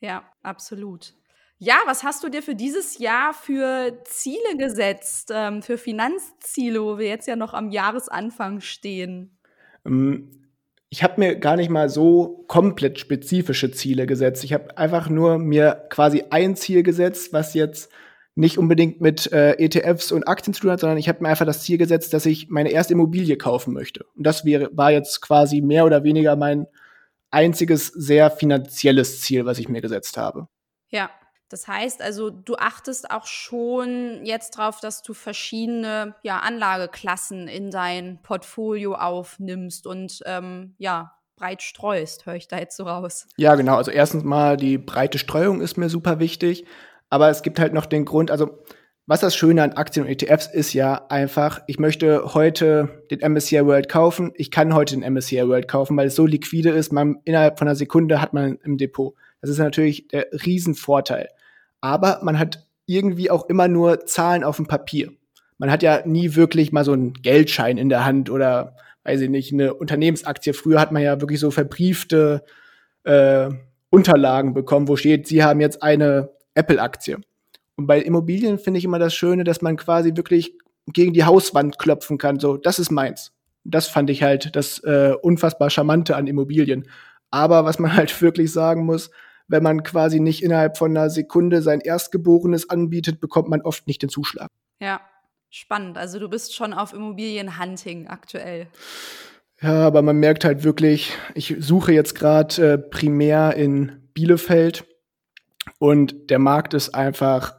Ja, 0.00 0.24
absolut. 0.42 1.14
Ja, 1.58 1.76
was 1.84 2.04
hast 2.04 2.24
du 2.24 2.30
dir 2.30 2.42
für 2.42 2.54
dieses 2.54 2.98
Jahr 2.98 3.34
für 3.34 4.02
Ziele 4.04 4.56
gesetzt, 4.56 5.30
ähm, 5.30 5.62
für 5.62 5.76
Finanzziele, 5.76 6.82
wo 6.82 6.96
wir 6.96 7.06
jetzt 7.06 7.28
ja 7.28 7.36
noch 7.36 7.52
am 7.52 7.70
Jahresanfang 7.70 8.60
stehen? 8.60 9.38
Ich 10.92 11.04
habe 11.04 11.20
mir 11.20 11.36
gar 11.36 11.56
nicht 11.56 11.70
mal 11.70 11.88
so 11.88 12.44
komplett 12.48 12.98
spezifische 12.98 13.70
Ziele 13.70 14.06
gesetzt. 14.06 14.42
Ich 14.42 14.52
habe 14.52 14.76
einfach 14.76 15.08
nur 15.08 15.38
mir 15.38 15.86
quasi 15.88 16.24
ein 16.30 16.56
Ziel 16.56 16.82
gesetzt, 16.82 17.32
was 17.32 17.54
jetzt 17.54 17.92
nicht 18.34 18.58
unbedingt 18.58 19.00
mit 19.00 19.32
äh, 19.32 19.52
ETFs 19.52 20.10
und 20.10 20.26
Aktien 20.26 20.52
zu 20.52 20.62
tun 20.62 20.70
hat, 20.72 20.80
sondern 20.80 20.98
ich 20.98 21.08
habe 21.08 21.22
mir 21.22 21.28
einfach 21.28 21.46
das 21.46 21.62
Ziel 21.62 21.78
gesetzt, 21.78 22.12
dass 22.12 22.26
ich 22.26 22.48
meine 22.48 22.70
erste 22.70 22.94
Immobilie 22.94 23.36
kaufen 23.36 23.72
möchte. 23.72 24.04
Und 24.16 24.24
das 24.26 24.44
wäre, 24.44 24.70
war 24.72 24.90
jetzt 24.90 25.20
quasi 25.20 25.60
mehr 25.60 25.84
oder 25.84 26.02
weniger 26.02 26.34
mein 26.34 26.66
einziges 27.30 27.88
sehr 27.88 28.30
finanzielles 28.30 29.20
Ziel, 29.20 29.46
was 29.46 29.58
ich 29.58 29.68
mir 29.68 29.80
gesetzt 29.80 30.16
habe. 30.16 30.48
Ja, 30.88 31.10
das 31.50 31.66
heißt 31.66 32.00
also, 32.00 32.30
du 32.30 32.54
achtest 32.54 33.10
auch 33.10 33.26
schon 33.26 34.20
jetzt 34.24 34.56
darauf, 34.56 34.78
dass 34.80 35.02
du 35.02 35.14
verschiedene 35.14 36.14
ja, 36.22 36.38
Anlageklassen 36.38 37.48
in 37.48 37.72
dein 37.72 38.20
Portfolio 38.22 38.94
aufnimmst 38.94 39.84
und 39.86 40.20
ähm, 40.26 40.74
ja, 40.78 41.12
breit 41.34 41.62
streust, 41.62 42.24
höre 42.24 42.36
ich 42.36 42.46
da 42.46 42.58
jetzt 42.58 42.76
so 42.76 42.84
raus. 42.84 43.26
Ja, 43.36 43.56
genau. 43.56 43.74
Also 43.74 43.90
erstens 43.90 44.22
mal 44.22 44.56
die 44.56 44.78
breite 44.78 45.18
Streuung 45.18 45.60
ist 45.60 45.76
mir 45.76 45.88
super 45.88 46.20
wichtig, 46.20 46.66
aber 47.08 47.30
es 47.30 47.42
gibt 47.42 47.58
halt 47.58 47.74
noch 47.74 47.86
den 47.86 48.04
Grund, 48.04 48.30
also 48.30 48.62
was 49.06 49.18
das 49.18 49.34
Schöne 49.34 49.64
an 49.64 49.72
Aktien 49.72 50.06
und 50.06 50.12
ETFs 50.12 50.46
ist 50.46 50.72
ja 50.72 51.06
einfach, 51.08 51.62
ich 51.66 51.80
möchte 51.80 52.32
heute 52.32 53.02
den 53.10 53.28
MSCI 53.28 53.66
World 53.66 53.88
kaufen, 53.88 54.30
ich 54.36 54.52
kann 54.52 54.72
heute 54.72 54.96
den 54.96 55.12
MSCI 55.12 55.48
World 55.48 55.66
kaufen, 55.66 55.96
weil 55.96 56.06
es 56.06 56.14
so 56.14 56.26
liquide 56.26 56.70
ist, 56.70 56.92
man 56.92 57.16
innerhalb 57.24 57.58
von 57.58 57.66
einer 57.66 57.74
Sekunde 57.74 58.20
hat 58.20 58.34
man 58.34 58.56
im 58.62 58.76
Depot. 58.76 59.16
Das 59.40 59.50
ist 59.50 59.58
natürlich 59.58 60.06
der 60.06 60.28
Riesenvorteil 60.46 61.28
aber 61.80 62.20
man 62.22 62.38
hat 62.38 62.66
irgendwie 62.86 63.30
auch 63.30 63.48
immer 63.48 63.68
nur 63.68 64.06
Zahlen 64.06 64.44
auf 64.44 64.56
dem 64.56 64.66
Papier. 64.66 65.12
Man 65.58 65.70
hat 65.70 65.82
ja 65.82 66.02
nie 66.06 66.34
wirklich 66.34 66.72
mal 66.72 66.84
so 66.84 66.92
einen 66.92 67.12
Geldschein 67.12 67.78
in 67.78 67.88
der 67.88 68.04
Hand 68.04 68.30
oder 68.30 68.76
weiß 69.04 69.20
ich 69.20 69.30
nicht, 69.30 69.52
eine 69.52 69.74
Unternehmensaktie. 69.74 70.52
Früher 70.52 70.80
hat 70.80 70.92
man 70.92 71.02
ja 71.02 71.20
wirklich 71.20 71.40
so 71.40 71.50
verbriefte 71.50 72.44
äh, 73.04 73.50
Unterlagen 73.90 74.54
bekommen, 74.54 74.88
wo 74.88 74.96
steht, 74.96 75.26
Sie 75.26 75.42
haben 75.42 75.60
jetzt 75.60 75.82
eine 75.82 76.30
Apple-Aktie. 76.54 77.18
Und 77.76 77.86
bei 77.86 78.00
Immobilien 78.00 78.58
finde 78.58 78.78
ich 78.78 78.84
immer 78.84 78.98
das 78.98 79.14
Schöne, 79.14 79.44
dass 79.44 79.62
man 79.62 79.76
quasi 79.76 80.16
wirklich 80.16 80.54
gegen 80.86 81.12
die 81.12 81.24
Hauswand 81.24 81.78
klopfen 81.78 82.18
kann. 82.18 82.38
So, 82.38 82.56
das 82.56 82.78
ist 82.78 82.90
meins. 82.90 83.32
Das 83.64 83.88
fand 83.88 84.10
ich 84.10 84.22
halt 84.22 84.54
das 84.56 84.78
äh, 84.80 85.14
unfassbar 85.22 85.70
Charmante 85.70 86.16
an 86.16 86.26
Immobilien. 86.26 86.88
Aber 87.30 87.64
was 87.64 87.78
man 87.78 87.94
halt 87.96 88.20
wirklich 88.22 88.52
sagen 88.52 88.84
muss, 88.84 89.10
wenn 89.50 89.64
man 89.64 89.82
quasi 89.82 90.20
nicht 90.20 90.42
innerhalb 90.42 90.78
von 90.78 90.96
einer 90.96 91.10
Sekunde 91.10 91.60
sein 91.60 91.80
Erstgeborenes 91.80 92.70
anbietet, 92.70 93.20
bekommt 93.20 93.48
man 93.48 93.62
oft 93.62 93.86
nicht 93.88 94.00
den 94.00 94.08
Zuschlag. 94.08 94.48
Ja, 94.80 95.00
spannend. 95.50 95.98
Also 95.98 96.20
du 96.20 96.28
bist 96.28 96.54
schon 96.54 96.72
auf 96.72 96.92
Immobilienhunting 96.92 98.06
aktuell. 98.06 98.68
Ja, 99.60 99.86
aber 99.86 100.02
man 100.02 100.16
merkt 100.16 100.44
halt 100.44 100.62
wirklich, 100.62 101.12
ich 101.34 101.56
suche 101.58 101.92
jetzt 101.92 102.14
gerade 102.14 102.74
äh, 102.74 102.78
primär 102.78 103.56
in 103.56 104.08
Bielefeld 104.14 104.86
und 105.78 106.30
der 106.30 106.38
Markt 106.38 106.72
ist 106.72 106.94
einfach 106.94 107.56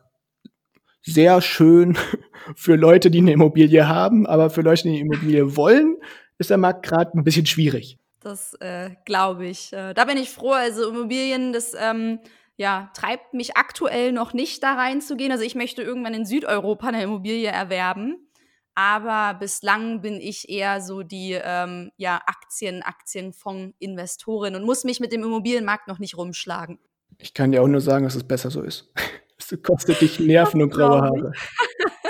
sehr 1.04 1.41
schön 1.41 1.97
für 2.56 2.75
Leute, 2.75 3.12
die 3.12 3.19
eine 3.19 3.34
Immobilie 3.34 3.88
haben, 3.88 4.25
aber 4.25 4.49
für 4.49 4.62
Leute, 4.62 4.84
die 4.84 4.89
eine 4.89 4.99
Immobilie 4.99 5.58
wollen, 5.58 5.97
ist 6.38 6.49
der 6.49 6.58
Markt 6.58 6.84
gerade 6.84 7.12
ein 7.17 7.25
bisschen 7.25 7.45
schwierig. 7.45 7.99
Das 8.21 8.53
äh, 8.55 8.91
glaube 9.05 9.47
ich. 9.47 9.73
Äh, 9.73 9.93
da 9.93 10.05
bin 10.05 10.17
ich 10.17 10.29
froh. 10.29 10.51
Also 10.51 10.89
Immobilien, 10.89 11.53
das 11.53 11.73
ähm, 11.77 12.19
ja, 12.55 12.91
treibt 12.95 13.34
mich 13.34 13.57
aktuell 13.57 14.12
noch 14.12 14.34
nicht 14.34 14.62
da 14.63 14.75
reinzugehen. 14.75 15.31
Also 15.31 15.43
ich 15.43 15.55
möchte 15.55 15.81
irgendwann 15.81 16.13
in 16.13 16.25
Südeuropa 16.25 16.88
eine 16.88 17.03
Immobilie 17.03 17.49
erwerben. 17.49 18.27
Aber 18.75 19.38
bislang 19.38 20.01
bin 20.01 20.21
ich 20.21 20.49
eher 20.49 20.81
so 20.81 21.03
die 21.03 21.38
ähm, 21.43 21.91
ja, 21.97 22.21
Aktien, 22.25 22.84
Aktienfonds-Investorin 22.84 24.55
und 24.55 24.63
muss 24.63 24.84
mich 24.84 24.99
mit 24.99 25.12
dem 25.12 25.23
Immobilienmarkt 25.23 25.88
noch 25.88 25.99
nicht 25.99 26.15
rumschlagen. 26.15 26.79
Ich 27.17 27.34
kann 27.34 27.51
dir 27.51 27.62
auch 27.62 27.67
nur 27.67 27.81
sagen, 27.81 28.05
dass 28.05 28.15
es 28.15 28.23
besser 28.23 28.51
so 28.51 28.62
ist. 28.62 28.91
Es 29.43 29.60
kostet 29.63 29.99
dich 29.99 30.19
Nerven 30.19 30.62
und 30.62 30.69
graue 30.69 31.01
Haare. 31.01 31.31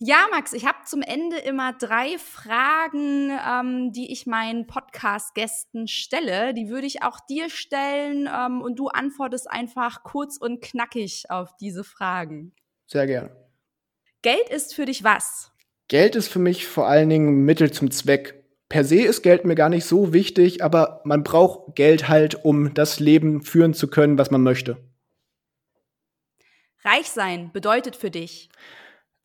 Ja, 0.00 0.26
Max, 0.32 0.52
ich 0.52 0.66
habe 0.66 0.78
zum 0.84 1.02
Ende 1.02 1.38
immer 1.38 1.72
drei 1.72 2.18
Fragen, 2.18 3.30
ähm, 3.30 3.92
die 3.92 4.10
ich 4.10 4.26
meinen 4.26 4.66
Podcast-Gästen 4.66 5.86
stelle. 5.86 6.52
Die 6.52 6.68
würde 6.68 6.86
ich 6.86 7.04
auch 7.04 7.20
dir 7.20 7.48
stellen 7.48 8.28
ähm, 8.28 8.60
und 8.60 8.76
du 8.78 8.88
antwortest 8.88 9.48
einfach 9.48 10.02
kurz 10.02 10.36
und 10.36 10.60
knackig 10.60 11.30
auf 11.30 11.56
diese 11.60 11.84
Fragen. 11.84 12.52
Sehr 12.86 13.06
gerne. 13.06 13.30
Geld 14.22 14.48
ist 14.50 14.74
für 14.74 14.84
dich 14.84 15.04
was? 15.04 15.52
Geld 15.86 16.16
ist 16.16 16.28
für 16.28 16.40
mich 16.40 16.66
vor 16.66 16.88
allen 16.88 17.08
Dingen 17.08 17.44
Mittel 17.44 17.70
zum 17.70 17.90
Zweck. 17.92 18.42
Per 18.68 18.82
se 18.82 19.02
ist 19.02 19.22
Geld 19.22 19.44
mir 19.44 19.54
gar 19.54 19.68
nicht 19.68 19.84
so 19.84 20.12
wichtig, 20.12 20.64
aber 20.64 21.02
man 21.04 21.22
braucht 21.22 21.76
Geld 21.76 22.08
halt, 22.08 22.44
um 22.44 22.74
das 22.74 22.98
Leben 22.98 23.42
führen 23.42 23.74
zu 23.74 23.88
können, 23.88 24.18
was 24.18 24.32
man 24.32 24.42
möchte. 24.42 24.76
Reich 26.82 27.10
sein 27.10 27.52
bedeutet 27.52 27.94
für 27.94 28.10
dich 28.10 28.50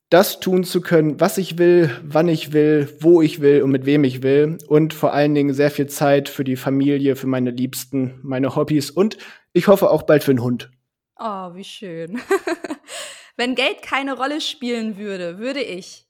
das 0.09 0.39
tun 0.39 0.63
zu 0.63 0.81
können, 0.81 1.19
was 1.19 1.37
ich 1.37 1.57
will, 1.57 1.91
wann 2.03 2.27
ich 2.27 2.51
will, 2.51 2.89
wo 2.99 3.21
ich 3.21 3.41
will 3.41 3.61
und 3.61 3.69
mit 3.69 3.85
wem 3.85 4.03
ich 4.03 4.23
will. 4.23 4.57
Und 4.67 4.93
vor 4.93 5.13
allen 5.13 5.35
Dingen 5.35 5.53
sehr 5.53 5.69
viel 5.69 5.87
Zeit 5.87 6.29
für 6.29 6.43
die 6.43 6.55
Familie, 6.55 7.15
für 7.15 7.27
meine 7.27 7.51
Liebsten, 7.51 8.19
meine 8.23 8.55
Hobbys 8.55 8.89
und 8.89 9.17
ich 9.53 9.67
hoffe 9.67 9.89
auch 9.89 10.03
bald 10.03 10.23
für 10.23 10.31
einen 10.31 10.43
Hund. 10.43 10.71
Oh, 11.19 11.53
wie 11.53 11.63
schön. 11.63 12.19
Wenn 13.37 13.55
Geld 13.55 13.81
keine 13.81 14.17
Rolle 14.17 14.41
spielen 14.41 14.97
würde, 14.97 15.37
würde 15.37 15.61
ich. 15.61 16.05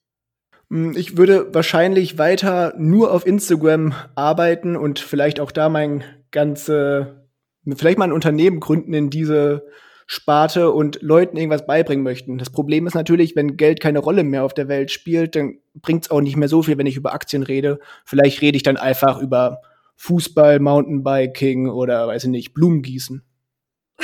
Hm, 0.69 0.95
ich 0.95 1.17
würde 1.17 1.53
wahrscheinlich 1.53 2.17
weiter 2.17 2.73
nur 2.77 3.11
auf 3.11 3.25
Instagram 3.25 3.93
arbeiten 4.15 4.75
und 4.75 4.99
vielleicht 4.99 5.39
auch 5.39 5.51
da 5.51 5.69
mein 5.69 6.03
ganze, 6.31 7.27
vielleicht 7.75 7.97
mal 7.97 8.05
ein 8.05 8.13
Unternehmen 8.13 8.59
gründen 8.59 8.93
in 8.93 9.09
diese 9.09 9.67
Sparte 10.11 10.71
und 10.71 11.03
Leuten 11.03 11.37
irgendwas 11.37 11.67
beibringen 11.67 12.03
möchten. 12.03 12.39
Das 12.39 12.49
Problem 12.49 12.87
ist 12.87 12.95
natürlich, 12.95 13.35
wenn 13.35 13.57
Geld 13.57 13.79
keine 13.79 13.99
Rolle 13.99 14.23
mehr 14.23 14.43
auf 14.43 14.55
der 14.55 14.67
Welt 14.67 14.89
spielt, 14.89 15.35
dann 15.35 15.59
bringt 15.75 16.05
es 16.05 16.09
auch 16.09 16.21
nicht 16.21 16.35
mehr 16.35 16.47
so 16.47 16.63
viel, 16.63 16.79
wenn 16.79 16.87
ich 16.87 16.95
über 16.95 17.13
Aktien 17.13 17.43
rede. 17.43 17.79
Vielleicht 18.05 18.41
rede 18.41 18.55
ich 18.57 18.63
dann 18.63 18.75
einfach 18.75 19.21
über 19.21 19.61
Fußball, 19.97 20.59
Mountainbiking 20.59 21.69
oder 21.69 22.07
weiß 22.07 22.23
ich 22.23 22.31
nicht, 22.31 22.53
Blumengießen. 22.55 23.21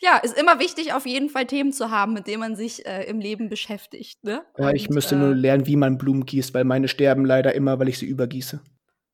ja, 0.00 0.18
ist 0.18 0.38
immer 0.38 0.58
wichtig, 0.58 0.92
auf 0.92 1.06
jeden 1.06 1.30
Fall 1.30 1.46
Themen 1.46 1.72
zu 1.72 1.90
haben, 1.90 2.12
mit 2.12 2.26
denen 2.26 2.40
man 2.40 2.54
sich 2.54 2.84
äh, 2.84 3.04
im 3.04 3.20
Leben 3.20 3.48
beschäftigt. 3.48 4.24
Ne? 4.24 4.42
Ja, 4.58 4.72
ich 4.72 4.90
Und, 4.90 4.94
müsste 4.94 5.14
äh, 5.14 5.18
nur 5.20 5.34
lernen, 5.34 5.66
wie 5.66 5.76
man 5.76 5.96
Blumen 5.96 6.26
gießt, 6.26 6.52
weil 6.52 6.64
meine 6.64 6.88
sterben 6.88 7.24
leider 7.24 7.54
immer, 7.54 7.78
weil 7.78 7.88
ich 7.88 7.96
sie 7.96 8.06
übergieße. 8.06 8.60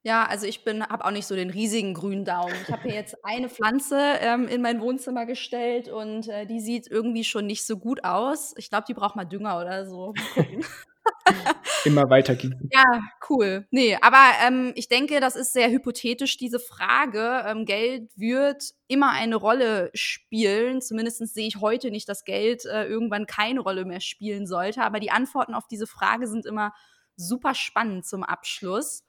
Ja, 0.03 0.25
also 0.25 0.47
ich 0.47 0.65
bin 0.65 0.83
habe 0.83 1.05
auch 1.05 1.11
nicht 1.11 1.27
so 1.27 1.35
den 1.35 1.51
riesigen 1.51 1.93
grünen 1.93 2.25
Daumen. 2.25 2.55
Ich 2.63 2.73
habe 2.73 2.83
hier 2.85 2.95
jetzt 2.95 3.17
eine 3.25 3.49
Pflanze, 3.49 3.99
ähm, 4.21 4.49
in 4.49 4.63
mein 4.63 4.81
Wohnzimmer 4.81 5.27
gestellt 5.27 5.89
und, 5.89 6.29
äh, 6.29 6.47
die 6.47 6.61
sieht 6.61 6.87
irgendwie 6.91 7.25
schon 7.25 7.47
nicht 7.47 7.67
so 7.67 7.77
gut 7.77 8.05
aus. 8.05 8.55
Ich 8.57 8.71
glaube, 8.71 8.85
die 8.89 8.95
braucht 8.95 9.17
mal 9.17 9.27
Dünger 9.27 9.61
oder 9.61 9.87
so. 9.87 10.15
Immer 11.85 12.11
weiter 12.11 12.35
gießen. 12.35 12.69
Ja, 12.73 13.01
cool. 13.29 13.67
Ne, 13.71 13.97
aber, 14.03 14.23
ähm, 14.47 14.73
ich 14.75 14.89
denke, 14.89 15.21
das 15.21 15.37
ist 15.37 15.53
sehr 15.53 15.71
hypothetisch, 15.71 16.37
diese 16.37 16.59
Frage. 16.61 17.45
Ähm, 17.47 17.65
Geld 17.65 18.11
wird 18.17 18.73
immer 18.89 19.11
eine 19.11 19.37
Rolle 19.37 19.91
spielen. 19.95 20.83
Zumindest 20.83 21.27
sehe 21.33 21.47
ich 21.47 21.61
heute 21.61 21.91
nicht, 21.91 22.09
dass 22.09 22.25
Geld, 22.25 22.65
äh, 22.67 22.85
irgendwann 22.85 23.27
keine 23.27 23.61
Rolle 23.61 23.85
mehr 23.85 24.01
spielen 24.01 24.47
sollte. 24.47 24.83
Aber 24.83 25.01
die 25.01 25.11
Antworten 25.11 25.55
auf 25.55 25.67
diese 25.69 25.87
Frage 25.87 26.27
sind 26.27 26.45
immer 26.45 26.73
super 27.17 27.55
spannend 27.55 28.07
zum 28.07 28.25
Abschluss. 28.25 29.05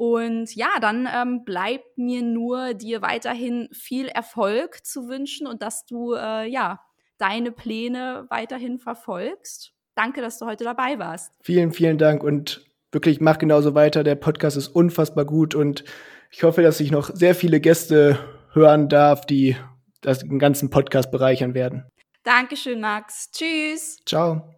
Und 0.00 0.56
ja, 0.56 0.70
dann 0.80 1.06
ähm, 1.14 1.44
bleibt 1.44 1.98
mir 1.98 2.22
nur 2.22 2.72
dir 2.72 3.02
weiterhin 3.02 3.68
viel 3.70 4.08
Erfolg 4.08 4.82
zu 4.82 5.08
wünschen 5.08 5.46
und 5.46 5.60
dass 5.60 5.84
du 5.84 6.14
äh, 6.14 6.48
ja 6.48 6.80
deine 7.18 7.52
Pläne 7.52 8.24
weiterhin 8.30 8.78
verfolgst. 8.78 9.74
Danke, 9.94 10.22
dass 10.22 10.38
du 10.38 10.46
heute 10.46 10.64
dabei 10.64 10.98
warst. 10.98 11.34
Vielen, 11.42 11.72
vielen 11.72 11.98
Dank 11.98 12.24
und 12.24 12.64
wirklich 12.92 13.20
mach 13.20 13.36
genauso 13.36 13.74
weiter. 13.74 14.02
Der 14.02 14.14
Podcast 14.14 14.56
ist 14.56 14.68
unfassbar 14.68 15.26
gut 15.26 15.54
und 15.54 15.84
ich 16.30 16.44
hoffe, 16.44 16.62
dass 16.62 16.80
ich 16.80 16.90
noch 16.90 17.10
sehr 17.12 17.34
viele 17.34 17.60
Gäste 17.60 18.18
hören 18.54 18.88
darf, 18.88 19.26
die 19.26 19.54
das, 20.00 20.20
den 20.20 20.38
ganzen 20.38 20.70
Podcast 20.70 21.10
bereichern 21.10 21.52
werden. 21.52 21.84
Dankeschön, 22.22 22.80
Max. 22.80 23.30
Tschüss. 23.32 23.98
Ciao. 24.06 24.48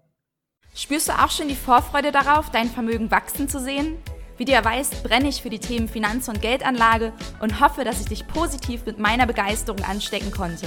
Spürst 0.76 1.08
du 1.08 1.12
auch 1.14 1.32
schon 1.32 1.48
die 1.48 1.56
Vorfreude 1.56 2.12
darauf, 2.12 2.50
dein 2.50 2.68
Vermögen 2.68 3.10
wachsen 3.10 3.48
zu 3.48 3.58
sehen? 3.58 3.98
Wie 4.42 4.46
du 4.46 4.50
ja 4.50 4.64
weißt, 4.64 5.04
brenne 5.04 5.28
ich 5.28 5.40
für 5.40 5.50
die 5.50 5.60
Themen 5.60 5.88
Finanz- 5.88 6.26
und 6.26 6.42
Geldanlage 6.42 7.12
und 7.38 7.60
hoffe, 7.60 7.84
dass 7.84 8.00
ich 8.00 8.08
dich 8.08 8.26
positiv 8.26 8.84
mit 8.84 8.98
meiner 8.98 9.24
Begeisterung 9.24 9.84
anstecken 9.84 10.32
konnte. 10.32 10.66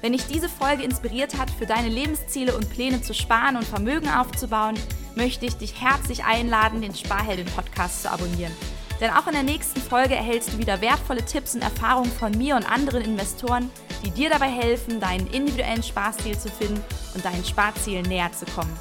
Wenn 0.00 0.12
dich 0.12 0.28
diese 0.28 0.48
Folge 0.48 0.84
inspiriert 0.84 1.36
hat, 1.36 1.50
für 1.50 1.66
deine 1.66 1.88
Lebensziele 1.88 2.56
und 2.56 2.70
Pläne 2.70 3.02
zu 3.02 3.14
sparen 3.14 3.56
und 3.56 3.64
Vermögen 3.64 4.08
aufzubauen, 4.08 4.76
möchte 5.16 5.44
ich 5.44 5.56
dich 5.56 5.80
herzlich 5.82 6.22
einladen, 6.22 6.82
den 6.82 6.94
Sparheldin-Podcast 6.94 8.02
zu 8.02 8.12
abonnieren. 8.12 8.52
Denn 9.00 9.10
auch 9.10 9.26
in 9.26 9.32
der 9.32 9.42
nächsten 9.42 9.80
Folge 9.80 10.14
erhältst 10.14 10.52
du 10.52 10.58
wieder 10.58 10.80
wertvolle 10.80 11.24
Tipps 11.24 11.56
und 11.56 11.62
Erfahrungen 11.62 12.12
von 12.12 12.30
mir 12.30 12.54
und 12.54 12.70
anderen 12.70 13.02
Investoren, 13.02 13.72
die 14.04 14.12
dir 14.12 14.30
dabei 14.30 14.50
helfen, 14.50 15.00
deinen 15.00 15.26
individuellen 15.32 15.82
Sparziel 15.82 16.38
zu 16.38 16.48
finden 16.48 16.80
und 17.16 17.24
deinen 17.24 17.44
Sparzielen 17.44 18.06
näher 18.06 18.30
zu 18.30 18.46
kommen. 18.46 18.78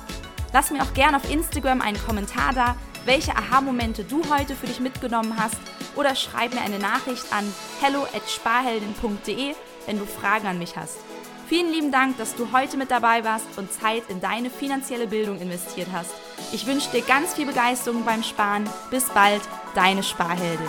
Lass 0.53 0.69
mir 0.69 0.83
auch 0.83 0.93
gerne 0.93 1.17
auf 1.17 1.31
Instagram 1.31 1.81
einen 1.81 1.97
Kommentar 1.97 2.53
da, 2.53 2.75
welche 3.05 3.35
Aha-Momente 3.35 4.03
du 4.03 4.21
heute 4.29 4.55
für 4.55 4.67
dich 4.67 4.79
mitgenommen 4.79 5.35
hast 5.37 5.57
oder 5.95 6.15
schreib 6.15 6.53
mir 6.53 6.61
eine 6.61 6.79
Nachricht 6.79 7.31
an 7.31 7.45
hello@sparheldin.de, 7.81 9.55
wenn 9.85 9.99
du 9.99 10.05
Fragen 10.05 10.47
an 10.47 10.57
mich 10.57 10.75
hast. 10.75 10.97
Vielen 11.47 11.71
lieben 11.71 11.91
Dank, 11.91 12.17
dass 12.17 12.35
du 12.35 12.51
heute 12.51 12.75
mit 12.75 12.89
dabei 12.89 13.23
warst 13.23 13.45
und 13.57 13.71
Zeit 13.71 14.03
in 14.09 14.19
deine 14.19 14.49
finanzielle 14.49 15.05
Bildung 15.05 15.39
investiert 15.39 15.89
hast. 15.93 16.11
Ich 16.51 16.65
wünsche 16.65 16.89
dir 16.89 17.01
ganz 17.01 17.35
viel 17.35 17.45
Begeisterung 17.45 18.03
beim 18.03 18.23
Sparen. 18.23 18.67
Bis 18.89 19.05
bald, 19.09 19.41
deine 19.75 20.01
Sparheldin. 20.01 20.65